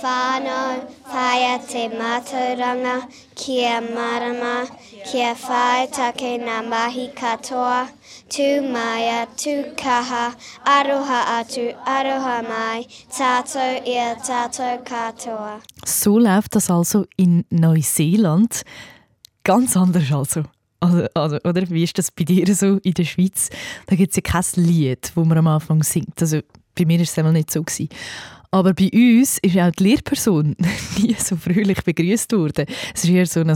Whānau, 0.00 0.86
whaia 1.10 1.58
te 1.66 1.88
mātauranga, 1.90 3.08
kia 3.34 3.80
marama, 3.80 4.68
kia 5.10 5.34
whae 5.34 5.88
take 5.90 6.38
ngā 6.38 6.62
mahi 6.70 7.08
katoa, 7.18 7.88
tū 8.30 8.62
maia, 8.70 9.26
tū 9.34 9.74
kaha, 9.74 10.30
aroha 10.62 11.20
atu, 11.40 11.72
aroha 11.84 12.42
mai, 12.46 12.86
tātou 13.10 13.82
ia 13.82 14.14
tātou 14.22 14.78
katoa. 14.84 15.58
So 15.84 16.20
läuft 16.20 16.54
das 16.54 16.70
also 16.70 17.04
in 17.16 17.44
Neuseeland. 17.50 18.62
Ganz 19.46 19.76
anders 19.76 20.10
also. 20.10 20.42
Also, 20.80 21.06
also, 21.14 21.36
oder? 21.44 21.70
Wie 21.70 21.84
ist 21.84 21.96
das 21.96 22.10
bei 22.10 22.24
dir 22.24 22.52
so 22.52 22.78
in 22.82 22.94
der 22.94 23.04
Schweiz? 23.04 23.48
Da 23.86 23.94
gibt 23.94 24.10
es 24.10 24.16
ja 24.16 24.22
kein 24.22 24.64
Lied, 24.64 25.12
das 25.14 25.24
man 25.24 25.38
am 25.38 25.46
Anfang 25.46 25.84
singt. 25.84 26.20
Also, 26.20 26.40
bei 26.74 26.84
mir 26.84 26.98
war 26.98 27.04
es 27.04 27.16
einmal 27.16 27.32
nicht 27.32 27.52
so. 27.52 27.62
Gewesen. 27.62 27.88
Aber 28.50 28.74
bei 28.74 28.90
uns 28.92 29.38
ist 29.38 29.56
auch 29.56 29.70
die 29.70 29.84
Lehrperson 29.84 30.56
nie 30.98 31.14
so 31.14 31.36
fröhlich 31.36 31.80
begrüßt 31.84 32.32
worden. 32.32 32.66
Es 32.92 33.06
war 33.06 33.14
eher 33.14 33.26
so 33.26 33.40
ein 33.40 33.54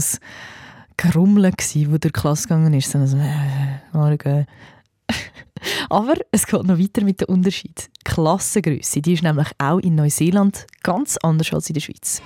Grummeln, 0.95 1.53
wo 1.53 1.97
durch 1.97 1.99
die 1.99 2.09
Klasse 2.09 2.43
gegangen 2.43 2.73
ist. 2.73 2.89
So 2.89 2.97
ein 2.97 3.19
äh, 3.19 3.81
Morgen. 3.91 4.45
Aber 5.89 6.13
es 6.31 6.47
geht 6.47 6.63
noch 6.63 6.79
weiter 6.79 7.03
mit 7.03 7.19
dem 7.19 7.27
Unterschied. 7.27 7.89
Die 7.97 8.13
Klassengröße, 8.13 9.01
die 9.01 9.11
ist 9.11 9.23
nämlich 9.23 9.49
auch 9.57 9.79
in 9.79 9.95
Neuseeland 9.95 10.67
ganz 10.83 11.17
anders 11.17 11.51
als 11.51 11.69
in 11.69 11.73
der 11.73 11.81
Schweiz. 11.81 12.21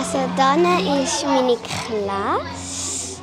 Also 0.00 0.18
dann 0.34 0.64
ist 1.02 1.26
meine 1.26 1.58
Klasse. 1.58 3.20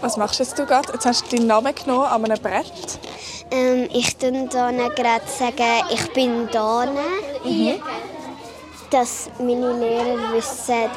Was 0.00 0.16
machst 0.16 0.40
jetzt 0.40 0.58
du 0.58 0.66
gerade? 0.66 0.92
Jetzt 0.92 1.06
hast 1.06 1.30
du 1.30 1.36
deinen 1.36 1.46
Namen 1.46 1.72
genommen 1.72 2.06
an 2.06 2.24
einem 2.24 2.42
Brett. 2.42 2.98
Ähm, 3.52 3.88
ich 3.92 4.16
tue 4.16 4.32
hier 4.32 4.90
gerade 4.90 5.24
sagen, 5.28 5.84
ich 5.90 6.12
bin 6.12 6.48
hier. 7.44 7.78
Dass 8.90 9.30
meine 9.38 9.72
Lehrer 9.74 10.32
wissen, 10.32 10.90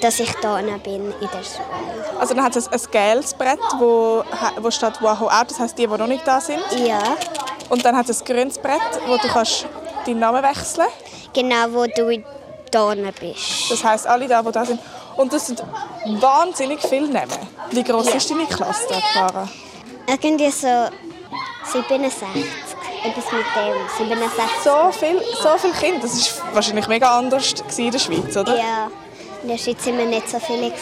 dass 0.00 0.18
ich 0.18 0.34
hier 0.40 0.78
bin 0.82 1.12
in 1.20 1.20
der 1.20 1.28
Schule. 1.28 2.18
Also 2.18 2.32
dann 2.32 2.44
hat 2.44 2.56
es 2.56 2.66
ein 2.66 2.80
gelbes 2.90 3.34
Brett, 3.34 3.58
wo, 3.78 4.24
wo 4.58 4.70
steht 4.70 5.02
«Wow 5.02 5.20
out», 5.20 5.50
das 5.50 5.60
heisst 5.60 5.76
die, 5.76 5.86
die 5.86 5.98
noch 5.98 6.06
nicht 6.06 6.26
da 6.26 6.40
sind. 6.40 6.62
Ja. 6.78 7.02
Und 7.68 7.84
dann 7.84 7.94
hat 7.94 8.08
es 8.08 8.22
ein 8.22 8.24
grünes 8.24 8.56
Brett, 8.58 8.80
wo 9.06 9.18
du 9.18 9.28
kannst 9.28 9.66
deinen 10.06 10.20
Namen 10.20 10.42
wechseln 10.42 10.88
Genau, 11.34 11.66
wo 11.72 11.84
du 11.84 12.24
hier 12.72 13.12
bist. 13.12 13.70
Das 13.70 13.84
heisst, 13.84 14.06
alle 14.06 14.26
da, 14.28 14.42
die 14.42 14.52
da 14.52 14.64
sind. 14.64 14.80
Und 15.16 15.32
das 15.32 15.46
sind 15.46 15.62
wahnsinnig 16.20 16.80
viele 16.80 17.08
Namen. 17.08 17.28
Wie 17.70 17.82
groß 17.84 18.06
Ja. 18.08 18.14
ist 18.14 18.30
deine 18.30 18.46
Klasse 18.46 18.86
da, 18.88 18.96
Clara? 19.12 19.48
Irgendwie 20.06 20.50
so 20.50 20.66
67. 21.72 22.28
Etwas 23.02 23.24
mit 23.32 23.44
dem. 23.56 24.08
67. 24.08 24.44
So 24.64 24.92
viel, 24.92 25.22
so 25.42 25.48
viele 25.58 25.72
Kinder. 25.72 26.00
Das 26.02 26.38
war 26.44 26.54
wahrscheinlich 26.54 26.86
mega 26.88 27.18
anders 27.18 27.54
in 27.76 27.90
der 27.90 27.98
Schweiz, 27.98 28.36
oder? 28.36 28.56
Ja. 28.56 28.90
In 29.42 29.48
der 29.48 29.56
Schweiz 29.56 29.86
waren 29.86 29.98
wir 29.98 30.06
nicht 30.06 30.28
so 30.28 30.38
viele. 30.38 30.72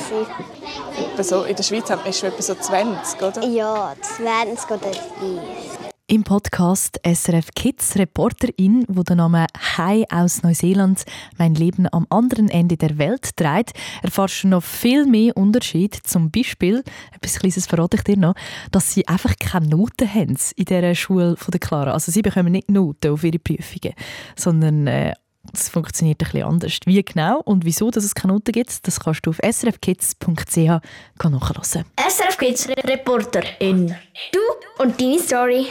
so, 1.23 1.45
in 1.45 1.55
der 1.55 1.63
Schweiz 1.63 1.89
haben 1.91 2.03
wir 2.05 2.11
etwa 2.29 2.43
so 2.43 2.55
20, 2.55 3.23
oder? 3.23 3.45
Ja, 3.45 3.95
20 4.03 4.71
oder 4.71 4.79
30. 4.79 5.88
Im 6.11 6.25
Podcast 6.25 6.99
SRF 7.05 7.51
Kids 7.55 7.95
Reporterin, 7.97 8.87
wo 8.89 9.03
der 9.03 9.17
Name 9.17 9.47
Hai 9.77 10.07
aus 10.09 10.43
Neuseeland 10.43 11.05
mein 11.37 11.55
Leben 11.55 11.87
am 11.93 12.07
anderen 12.09 12.49
Ende 12.49 12.79
der 12.79 12.97
Welt 12.97 13.37
trägt, 13.37 13.75
erfährst 14.03 14.43
du 14.43 14.49
noch 14.49 14.63
viel 14.63 15.05
mehr 15.05 15.37
Unterschied. 15.37 15.95
Zum 16.05 16.31
Beispiel, 16.31 16.83
etwas 17.15 17.39
Kleines 17.39 17.67
verrate 17.67 17.99
ich 17.99 18.05
dir 18.05 18.17
noch, 18.17 18.33
dass 18.71 18.95
sie 18.95 19.07
einfach 19.07 19.35
keine 19.39 19.69
Noten 19.69 20.09
haben 20.09 20.39
in 20.57 20.65
dieser 20.65 20.95
Schule 20.95 21.37
von 21.37 21.51
der 21.51 21.61
Clara. 21.61 21.93
Also 21.93 22.11
sie 22.11 22.23
bekommen 22.23 22.53
nicht 22.53 22.71
Noten 22.71 23.13
auf 23.13 23.23
ihre 23.23 23.39
Prüfungen, 23.39 23.93
sondern 24.35 24.87
äh, 24.87 25.13
funktioniert 25.55 26.23
ein 26.23 26.25
bisschen 26.25 26.49
anders. 26.49 26.79
Wie 26.87 27.05
genau 27.05 27.43
und 27.45 27.67
wieso 27.67 27.91
dass 27.91 28.05
es 28.05 28.15
keine 28.15 28.33
Noten 28.33 28.53
gibt, 28.53 28.87
das 28.87 28.99
kannst 28.99 29.27
du 29.27 29.31
auf 29.31 29.41
srfkids.ch 29.45 30.57
nachhören. 30.57 31.85
SRF 31.99 32.39
Kids 32.39 32.67
Reporterin. 32.67 33.95
Du 34.33 34.83
und 34.83 34.99
deine 34.99 35.19
Story. 35.19 35.67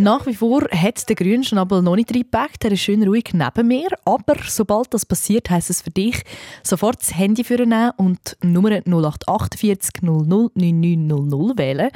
Nach 0.00 0.26
wie 0.26 0.34
vor 0.34 0.62
hat 0.70 1.08
der 1.08 1.16
Grünschnabel 1.16 1.82
noch 1.82 1.96
nicht 1.96 2.14
reingepackt. 2.14 2.64
Er 2.64 2.70
ist 2.70 2.82
schön 2.82 3.02
ruhig 3.02 3.30
neben 3.32 3.66
mir. 3.66 3.88
Aber 4.04 4.36
sobald 4.46 4.94
das 4.94 5.04
passiert, 5.04 5.50
heisst 5.50 5.70
es 5.70 5.82
für 5.82 5.90
dich, 5.90 6.22
sofort 6.62 7.00
das 7.00 7.16
Handy 7.16 7.42
vornehmen 7.42 7.90
und 7.96 8.36
die 8.40 8.46
Nummer 8.46 8.70
0848 8.70 10.02
00 10.02 10.50
9900 10.54 11.58
wählen. 11.58 11.90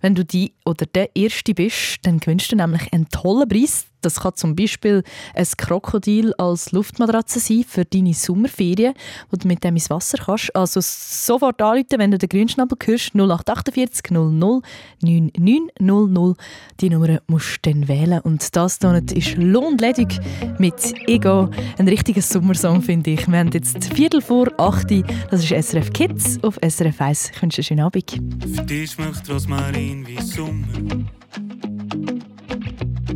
Wenn 0.00 0.14
du 0.14 0.24
die 0.24 0.52
oder 0.64 0.86
der 0.86 1.14
Erste 1.14 1.54
bist, 1.54 1.98
dann 2.02 2.20
gewinnst 2.20 2.50
du 2.52 2.56
nämlich 2.56 2.92
einen 2.92 3.08
tollen 3.08 3.48
Preis. 3.48 3.86
Das 4.02 4.20
kann 4.20 4.34
zum 4.34 4.56
Beispiel 4.56 5.02
ein 5.34 5.46
Krokodil 5.58 6.32
als 6.38 6.72
Luftmatratze 6.72 7.38
sein 7.38 7.64
für 7.68 7.84
deine 7.84 8.14
Sommerferien, 8.14 8.94
wo 9.30 9.36
du 9.36 9.46
mit 9.46 9.62
dem 9.62 9.76
ins 9.76 9.90
Wasser 9.90 10.18
kannst. 10.24 10.56
Also 10.56 10.80
sofort 10.82 11.60
anrufen, 11.60 11.98
wenn 11.98 12.10
du 12.10 12.16
den 12.16 12.28
Grünschnabel 12.28 12.78
hörst. 12.82 13.14
0848 13.14 14.10
00 14.10 14.62
9900. 15.02 16.36
Die 16.80 16.90
Nummer 16.90 17.20
musst 17.26 17.58
du 17.62 17.70
dann 17.70 17.88
wählen. 17.88 18.20
Und 18.20 18.56
das 18.56 18.78
hier 18.80 19.02
ist 19.16 19.36
Lohnledig 19.36 20.18
mit 20.58 20.94
Ego. 21.06 21.50
Ein 21.76 21.88
richtiger 21.88 22.22
Sommersong, 22.22 22.82
finde 22.82 23.10
ich. 23.10 23.28
Wir 23.28 23.38
haben 23.38 23.50
jetzt 23.52 23.92
Viertel 23.92 24.22
vor 24.22 24.48
8 24.56 24.90
Uhr. 24.92 25.04
Das 25.30 25.44
ist 25.44 25.50
SRF 25.50 25.92
Kids 25.92 26.42
auf 26.42 26.58
SRF 26.66 27.00
1. 27.00 27.32
Ich 27.34 27.42
wünsche 27.42 27.58
einen 27.58 27.64
schönen 27.64 27.80
Abend. 27.80 28.10
Für 28.54 28.62
dich 28.62 28.92
schmeckt 28.92 29.28
Rosmarin 29.28 29.89
wie 30.06 30.20
Sommer. 30.20 31.04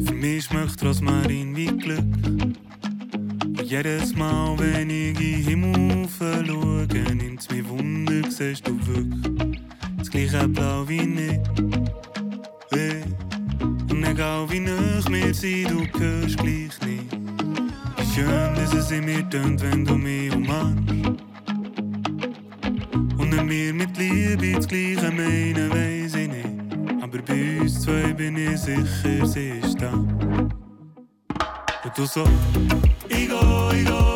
Für 0.04 0.14
mich 0.14 0.44
schmeckt 0.44 0.82
Rosmarin 0.82 1.54
wie 1.54 1.66
Glück. 1.66 1.98
Und 3.46 3.62
jedes 3.62 4.14
Mal, 4.16 4.58
wenn 4.58 4.90
ich 4.90 5.08
in 5.08 5.14
den 5.14 5.44
Himmel 5.44 6.08
schaue, 6.18 7.14
nimmt's 7.14 7.48
mir 7.50 7.68
Wunder, 7.68 8.28
siehst 8.30 8.66
du 8.66 8.78
wirklich 8.86 9.60
das 9.98 10.10
gleiche 10.10 10.48
Blau 10.48 10.88
wie 10.88 11.00
ich. 11.00 11.40
Hey. 12.70 13.02
Und 13.90 14.04
egal 14.04 14.50
wie 14.50 14.60
nah 14.60 15.00
wir 15.08 15.32
sind, 15.32 15.70
du 15.70 15.86
hörst 15.98 16.36
gleich 16.38 16.80
nicht. 16.84 17.12
Wie 17.96 18.14
schön, 18.14 18.54
dass 18.56 18.74
es 18.74 18.90
in 18.90 19.04
mir 19.04 19.28
tönt, 19.30 19.62
wenn 19.62 19.84
du 19.84 19.96
mich 19.96 20.34
umarmst. 20.34 20.92
Und 23.16 23.32
wenn 23.32 23.48
wir 23.48 23.72
mit 23.72 23.96
Liebe 23.96 24.52
das 24.52 24.68
Gleiche 24.68 25.10
meinen, 25.10 25.70
weiss 25.70 26.14
ich 26.14 26.28
nicht. 26.28 26.43
Aber 27.14 27.22
bei 27.22 27.60
uns 27.60 27.80
zwei 27.80 28.12
bin 28.12 28.36
ich 28.36 28.58
sicher, 28.58 29.24
sie 29.24 29.60
ist 29.62 29.80
da. 29.80 29.92
Und 29.92 30.52
du 31.96 32.06
so, 32.06 32.24
ich 33.08 33.28
go, 33.28 33.70
ich 33.72 33.84
go. 33.84 34.13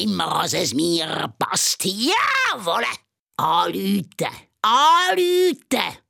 nimra 0.00 0.48
ses 0.48 0.72
mir 0.74 1.28
past. 1.38 1.84
Jäävole! 1.84 2.92
A-lüüte, 3.36 4.30
A-lüüte! 4.62 6.09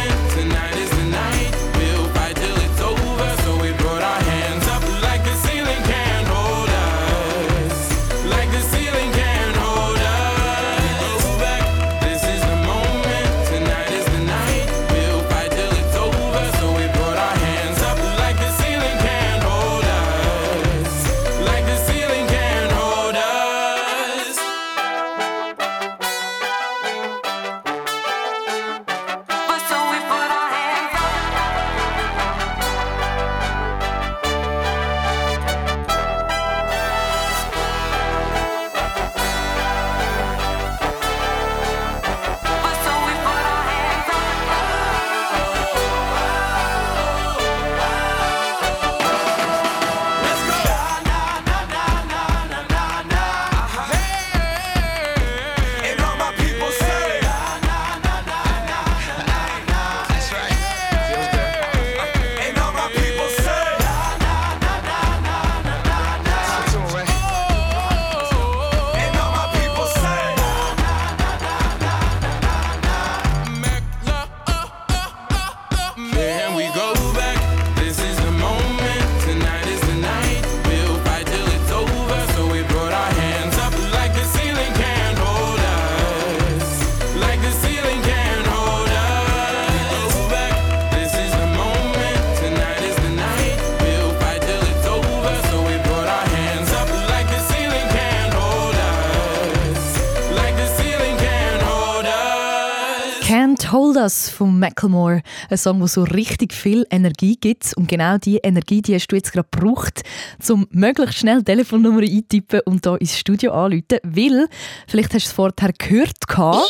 Macklemore. 104.71 105.21
Ein 105.49 105.57
Song, 105.57 105.79
der 105.79 105.87
so 105.87 106.03
richtig 106.03 106.53
viel 106.53 106.85
Energie 106.89 107.37
gibt. 107.39 107.73
Und 107.75 107.87
genau 107.87 108.17
diese 108.17 108.39
Energie, 108.39 108.81
die 108.81 108.95
hast 108.95 109.07
du 109.07 109.15
jetzt 109.15 109.31
gerade 109.33 109.47
gebraucht, 109.51 110.01
um 110.49 110.67
möglichst 110.71 111.19
schnell 111.19 111.39
die 111.39 111.45
Telefonnummer 111.45 112.01
eintippen 112.01 112.61
und 112.65 112.85
hier 112.85 112.99
ins 112.99 113.17
Studio 113.17 113.51
anrufen. 113.53 113.99
Weil, 114.03 114.47
vielleicht 114.87 115.13
hast 115.13 115.25
du 115.25 115.29
es 115.29 115.31
vorher 115.33 115.73
gehört, 115.77 116.17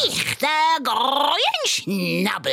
Ich, 0.08 0.38
der 0.38 0.84
Grünschnabel. 0.84 2.52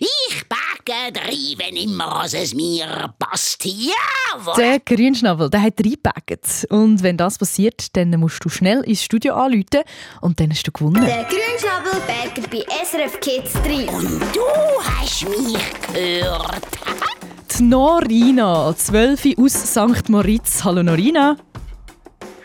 Ich 0.00 0.44
backe 0.48 1.12
drei, 1.12 1.54
wenn 1.56 1.76
immer 1.76 2.24
es 2.30 2.54
mir 2.54 3.14
passt. 3.18 3.64
Jawohl. 3.64 4.54
der 4.56 4.80
Grünschnabel, 4.80 5.48
der 5.48 5.62
hat 5.62 5.80
reingepackt. 5.80 6.66
Und 6.70 7.02
wenn 7.02 7.16
das 7.16 7.38
passiert, 7.38 7.96
dann 7.96 8.10
musst 8.20 8.44
du 8.44 8.48
schnell 8.48 8.80
ins 8.82 9.02
Studio 9.02 9.34
anrufen 9.34 9.82
und 10.20 10.38
dann 10.40 10.50
hast 10.50 10.66
du 10.66 10.72
gewonnen. 10.72 11.04
Der 11.04 11.24
Grünschnabel 11.24 12.00
bergt 12.06 12.50
bei 12.50 12.64
SRF 12.84 13.20
Kids 13.20 13.52
3. 13.54 13.88
Und 13.94 14.20
du 14.34 14.40
hast 14.82 15.28
mich 15.28 15.56
gehört. 15.92 16.62
Die 17.56 17.62
Norina, 17.62 18.74
12 18.76 19.38
aus 19.38 19.52
St. 19.52 20.08
Moritz. 20.08 20.64
Hallo 20.64 20.82
Norina. 20.82 21.36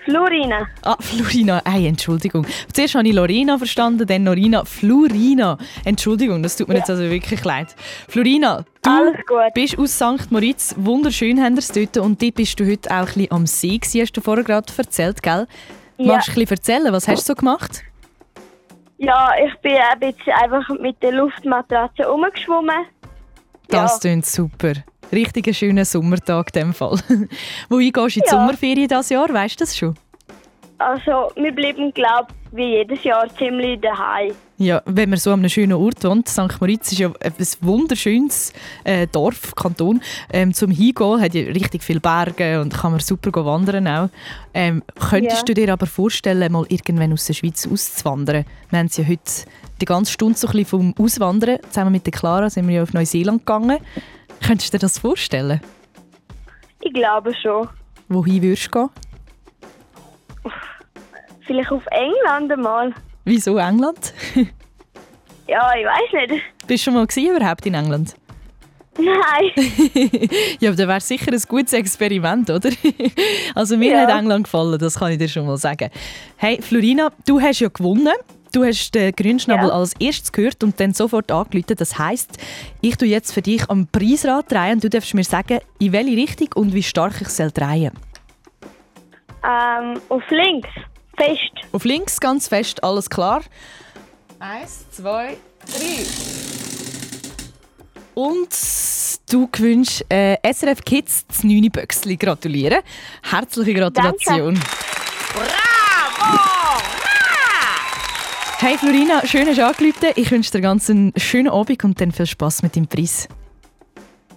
Florina. 0.06 0.68
Ah, 0.84 0.96
Florina. 1.00 1.62
Ey, 1.66 1.88
Entschuldigung. 1.88 2.46
Zuerst 2.74 2.96
habe 2.96 3.08
ich 3.08 3.14
Lorena 3.14 3.58
verstanden, 3.58 4.08
dann 4.08 4.24
Norina. 4.24 4.66
Florina. 4.66 5.58
Entschuldigung, 5.84 6.42
das 6.42 6.56
tut 6.56 6.68
mir 6.68 6.76
jetzt 6.76 6.90
also 6.90 7.04
wirklich 7.04 7.44
leid. 7.44 7.76
Florina, 8.08 8.66
du 8.84 8.94
bist 9.54 9.78
aus 9.78 9.96
St. 9.96 10.32
Moritz. 10.32 10.74
Wunderschön 10.78 11.42
haben 11.42 11.56
wir 11.56 11.60
es 11.60 11.68
dort. 11.68 11.98
Und 11.98 12.22
dort 12.22 12.36
bist 12.36 12.60
du 12.60 12.66
heute 12.66 12.90
auch 12.90 13.00
ein 13.00 13.06
bisschen 13.06 13.32
am 13.32 13.46
See 13.46 13.78
gewesen, 13.78 14.02
hast 14.02 14.14
du 14.14 14.22
vorher 14.22 14.44
gerade 14.44 14.72
erzählt, 14.76 15.22
gell? 15.22 15.48
Ja. 15.98 16.14
Magst 16.14 16.30
du 16.30 16.32
ein 16.32 16.36
bisschen 16.36 16.58
erzählen, 16.58 16.94
was 16.94 17.08
hast 17.08 17.24
du 17.24 17.34
so 17.34 17.36
gemacht? 17.36 17.84
Ja, 19.02 19.32
ich 19.44 19.56
bin 19.62 19.72
ein 19.78 20.00
bisschen 20.00 20.34
einfach 20.34 20.68
mit 20.80 21.02
der 21.02 21.14
Luftmatratze 21.14 22.04
rumgeschwommen. 22.06 22.86
Das 23.70 24.00
klingt 24.02 24.26
super. 24.26 24.74
Richtig 25.12 25.56
schöner 25.58 25.86
Sommertag 25.86 26.54
in 26.54 26.60
dem 26.62 26.74
Fall. 26.74 27.00
Wohin 27.70 27.94
gehst 27.94 28.16
du 28.18 28.20
in 28.20 28.24
die 28.26 28.30
Ja. 28.30 28.32
Sommerferien 28.32 28.88
dieses 28.90 29.10
Jahr? 29.10 29.30
Weißt 29.34 29.60
du 29.60 29.64
das 29.64 29.78
schon? 29.78 29.96
Also, 30.80 31.30
wir 31.36 31.52
bleiben, 31.52 31.94
glaube 31.94 32.28
ich, 32.52 32.58
wie 32.58 32.76
jedes 32.78 33.04
Jahr 33.04 33.28
ziemlich 33.38 33.80
daheim. 33.82 34.32
Ja, 34.58 34.82
wenn 34.86 35.10
man 35.10 35.20
so 35.20 35.32
an 35.32 35.40
einem 35.40 35.50
schönen 35.50 35.74
Ort 35.74 36.04
wohnt, 36.06 36.28
St. 36.30 36.60
Moritz 36.60 36.92
ist 36.94 37.00
ja 37.00 37.10
ein 37.22 37.34
wunderschönes 37.62 38.54
äh, 38.86 39.06
Dorf, 39.08 39.54
Kanton. 39.56 40.02
Ähm, 40.32 40.54
zum 40.54 40.72
Hingehen 40.72 41.22
hat 41.22 41.34
ja 41.36 41.44
richtig 41.52 41.84
viele 41.84 42.00
Berge 42.00 42.62
und 42.62 42.74
kann 42.74 42.92
man 42.92 43.02
super 43.02 43.46
wandern 43.46 43.88
auch. 43.88 44.10
Ähm, 44.54 44.82
könntest 45.10 45.38
Ja. 45.40 45.44
du 45.46 45.54
dir 45.54 45.74
aber 45.74 45.86
vorstellen, 45.86 46.52
mal 46.52 46.66
irgendwann 46.70 47.12
aus 47.14 47.26
der 47.26 47.34
Schweiz 47.34 47.68
auszuwandern? 47.68 48.46
Wir 48.70 48.80
haben 48.80 48.88
es 48.88 48.98
ja 48.98 49.06
heute 49.06 49.22
die 49.82 49.86
ganze 49.86 50.14
Stunde 50.14 50.38
so 50.38 50.48
ein 50.48 50.54
bisschen 50.54 50.66
vom 50.66 50.96
Auswandern. 50.98 51.60
Zusammen 51.70 51.92
mit 51.92 52.06
der 52.06 52.14
Clara 52.14 52.50
sind 52.50 52.68
wir 52.68 52.76
ja 52.76 52.84
auf 52.84 52.94
Neuseeland 52.94 53.46
gegangen. 53.46 53.78
Könntest 54.46 54.74
du 54.74 54.78
dir 54.78 54.82
das 54.82 54.98
vorstellen? 54.98 55.60
Ich 56.82 56.94
glaube 56.94 57.34
schon. 57.42 57.68
Wohin 58.08 58.42
würdest 58.42 58.68
du 58.74 58.80
gehen? 58.80 58.90
Vielleicht 61.46 61.72
auf 61.72 61.84
England 61.92 62.52
einmal. 62.52 62.94
Wieso 63.26 63.58
England? 63.58 64.14
Ja, 65.48 65.72
ich 65.76 65.84
weiß 65.84 66.30
nicht. 66.30 66.44
Bist 66.68 66.84
du 66.86 66.92
schon 66.92 66.94
mal 66.94 67.08
gewesen, 67.08 67.36
überhaupt 67.36 67.66
in 67.66 67.74
England? 67.74 68.14
Nein. 69.00 69.52
ja, 70.60 70.70
aber 70.70 70.78
das 70.78 70.88
wäre 70.88 71.00
sicher 71.02 71.32
ein 71.34 71.42
gutes 71.48 71.74
Experiment, 71.74 72.48
oder? 72.52 72.70
also 73.56 73.76
mir 73.76 73.94
Ja. 73.94 74.02
hat 74.02 74.10
England 74.20 74.44
gefallen, 74.44 74.78
das 74.78 75.00
kann 75.00 75.12
ich 75.12 75.18
dir 75.18 75.28
schon 75.28 75.48
mal 75.48 75.58
sagen. 75.58 75.90
Hey, 76.38 76.62
Florina, 76.62 77.12
du 77.26 77.42
hast 77.42 77.62
ja 77.62 77.70
gewonnen. 77.70 78.14
Du 78.52 78.64
hast 78.64 78.92
den 78.94 79.12
Grünschnabel 79.12 79.72
als 79.72 79.94
erstes 80.00 80.32
gehört 80.32 80.64
und 80.64 80.80
dann 80.80 80.94
sofort 80.94 81.32
angerufen. 81.32 81.76
Das 81.78 81.98
heisst, 81.98 82.38
ich 82.82 82.96
tue 82.96 83.08
jetzt 83.08 83.32
für 83.32 83.42
dich 83.42 83.68
am 83.72 83.88
Preisrad 83.88 84.52
drehen 84.52 84.74
und 84.74 84.84
du 84.84 84.90
darfst 84.92 85.16
mir 85.16 85.24
sagen, 85.24 85.60
in 85.80 85.94
welche 85.94 86.16
Richtung 86.16 86.50
und 86.56 86.76
wie 86.76 86.84
stark 86.84 87.22
ich 87.22 87.30
soll 87.30 87.50
drehen. 87.50 87.92
Ähm, 89.44 90.02
auf 90.10 90.24
links. 90.30 90.70
Fest. 91.18 91.68
Auf 91.74 91.84
links 91.84 92.20
ganz 92.20 92.48
fest, 92.48 92.84
alles 92.84 93.10
klar. 93.10 93.42
Eins, 94.40 94.90
zwei, 94.92 95.38
drei. 95.66 96.06
Und 98.16 98.50
du 99.30 99.48
gewünschst 99.52 100.06
äh, 100.10 100.38
SRF 100.44 100.82
Kids 100.84 101.26
das 101.28 101.44
9. 101.44 101.70
Böxli. 101.72 102.18
Gratulieren. 102.18 102.80
Herzliche 103.24 103.74
Gratulation. 103.74 104.60
Hey 108.60 108.78
Florina, 108.78 109.26
schön 109.26 109.48
hast 109.48 109.58
du 109.58 109.66
angerufen. 109.66 110.10
Ich 110.16 110.30
wünsche 110.32 110.52
dir 110.52 110.60
ganz 110.60 110.90
einen 110.90 111.14
schönen 111.16 111.48
Abend 111.48 111.82
und 111.84 112.02
dann 112.02 112.12
viel 112.12 112.26
Spaß 112.26 112.62
mit 112.62 112.76
dem 112.76 112.88
Preis. 112.88 113.30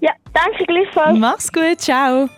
Ja, 0.01 0.13
danke 0.33 0.65
gleichfalls. 0.65 1.19
Mach's 1.19 1.53
gut, 1.53 1.81
ciao. 1.81 2.29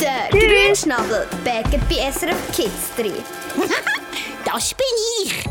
Der 0.00 0.28
Grünschnabel, 0.30 1.26
backen 1.44 1.80
bei 1.88 2.10
SRF 2.10 2.52
Kids 2.52 2.92
3. 2.96 3.04
das 4.44 4.74
bin 4.74 4.86
ich. 5.24 5.44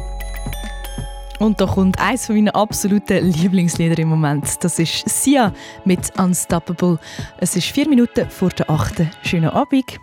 Und 1.39 1.59
da 1.59 1.65
kommt 1.65 1.99
eines 1.99 2.25
von 2.25 2.35
meinen 2.35 2.49
absoluten 2.49 3.31
Lieblingslieder 3.31 3.97
im 3.99 4.09
Moment. 4.09 4.63
Das 4.63 4.79
ist 4.79 5.07
Sia 5.09 5.51
mit 5.85 6.17
Unstoppable. 6.17 6.99
Es 7.37 7.55
ist 7.55 7.67
vier 7.67 7.87
Minuten 7.87 8.29
vor 8.29 8.49
der 8.49 8.69
achten. 8.69 9.11
Schönen 9.23 9.49
Abend. 9.49 9.99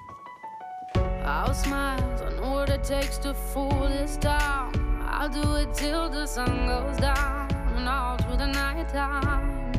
I'll 1.24 1.55
smile, 1.55 1.97
I 2.26 2.41
know 2.41 2.55
what 2.55 2.68
it 2.68 2.82
takes 2.82 3.18
to 3.20 3.32
fool 3.55 3.88
this 3.88 4.18
town. 4.18 4.72
I'll 5.09 5.30
do 5.30 5.57
it 5.57 5.72
till 5.74 6.11
the 6.11 6.26
sun 6.26 6.66
goes 6.66 6.99
down 6.99 7.49
and 7.76 7.88
all 7.88 8.16
through 8.18 8.36
the 8.36 8.47
night 8.47 8.88
time. 8.93 9.72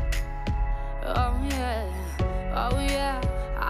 Oh 1.06 1.36
yeah, 1.50 1.86
oh 2.56 2.80
yeah. 2.80 3.21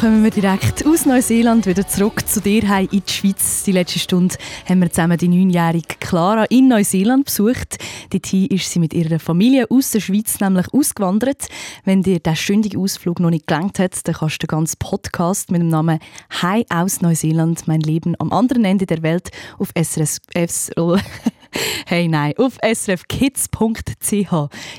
Kommen 0.00 0.22
wir 0.22 0.30
direkt 0.30 0.86
aus 0.86 1.06
Neuseeland 1.06 1.66
wieder 1.66 1.84
zurück 1.84 2.28
zu 2.28 2.40
dir 2.40 2.62
in 2.62 3.02
die 3.04 3.12
Schweiz. 3.12 3.64
Die 3.64 3.72
letzte 3.72 3.98
Stunde 3.98 4.36
haben 4.68 4.80
wir 4.80 4.92
zusammen 4.92 5.18
die 5.18 5.26
neunjährige 5.26 5.96
Clara 5.98 6.44
in 6.44 6.68
Neuseeland 6.68 7.24
besucht. 7.24 7.78
Dorthin 8.10 8.46
ist 8.46 8.70
sie 8.70 8.78
mit 8.78 8.94
ihrer 8.94 9.18
Familie 9.18 9.68
aus 9.70 9.90
der 9.90 9.98
Schweiz 9.98 10.38
nämlich 10.38 10.72
ausgewandert. 10.72 11.48
Wenn 11.84 12.04
dir 12.04 12.20
der 12.20 12.36
stündige 12.36 12.78
Ausflug 12.78 13.18
noch 13.18 13.30
nicht 13.30 13.48
gelangt 13.48 13.80
hat, 13.80 14.06
dann 14.06 14.14
kannst 14.14 14.40
du 14.40 14.46
den 14.46 14.56
ganzen 14.56 14.76
Podcast 14.78 15.50
mit 15.50 15.62
dem 15.62 15.68
Namen 15.68 15.98
«Hi 16.42 16.64
aus 16.68 17.00
Neuseeland, 17.00 17.66
mein 17.66 17.80
Leben 17.80 18.14
am 18.20 18.32
anderen 18.32 18.64
Ende 18.64 18.86
der 18.86 19.02
Welt» 19.02 19.30
auf 19.58 19.70
SRS... 19.76 20.20
Hey, 21.86 22.08
nein, 22.08 22.34
auf 22.38 22.58
srfkids.ch. 22.62 24.32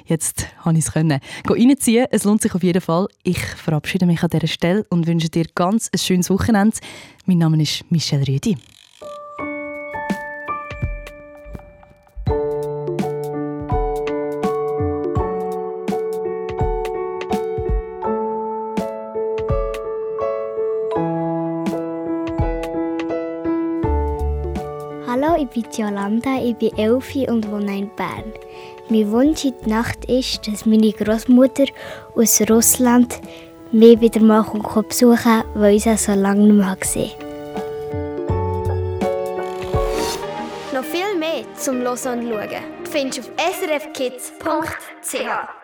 Jetzt 0.05 0.47
habe 0.59 0.77
ich 0.77 0.85
es 0.85 0.91
können. 0.91 1.19
Geh 1.45 1.53
reinziehen, 1.53 2.07
es 2.11 2.23
lohnt 2.23 2.41
sich 2.41 2.53
auf 2.55 2.63
jeden 2.63 2.81
Fall. 2.81 3.07
Ich 3.23 3.39
verabschiede 3.39 4.05
mich 4.05 4.23
an 4.23 4.29
dieser 4.29 4.47
Stelle 4.47 4.85
und 4.89 5.07
wünsche 5.07 5.29
dir 5.29 5.45
ganz 5.55 5.89
ein 5.93 5.99
schönes 5.99 6.29
Wochenende. 6.29 6.77
Mein 7.25 7.39
Name 7.39 7.61
ist 7.61 7.83
Michelle 7.89 8.27
Rüdi. 8.27 8.57
Ich 25.39 25.49
bin 25.49 25.65
Jolanda, 25.71 26.41
ich 26.43 26.55
bin 26.55 26.77
Elfi 26.77 27.29
und 27.29 27.49
wohne 27.49 27.77
in 27.77 27.89
Bern. 27.95 28.33
Mein 28.89 29.09
Wunsch 29.11 29.45
in 29.45 29.53
der 29.61 29.77
Nacht 29.77 30.03
ist, 30.05 30.45
dass 30.47 30.65
meine 30.65 30.91
Großmutter 30.91 31.65
aus 32.15 32.41
Russland 32.49 33.19
mich 33.71 34.01
wieder 34.01 34.19
mal 34.19 34.43
besuchen 34.43 35.43
weil 35.53 35.75
ich 35.75 35.83
sie 35.83 35.95
so 35.95 36.13
lange 36.13 36.41
nicht 36.41 36.55
mehr 36.55 36.75
gesehen 36.75 37.11
Noch 40.73 40.83
viel 40.83 41.15
mehr 41.17 41.43
zum 41.55 41.81
Hören 41.81 41.93
und 41.93 42.01
Schauen 42.01 42.49
findest 42.89 43.19
du 43.19 43.21
auf 43.21 43.29
srfkids.ch. 43.59 45.58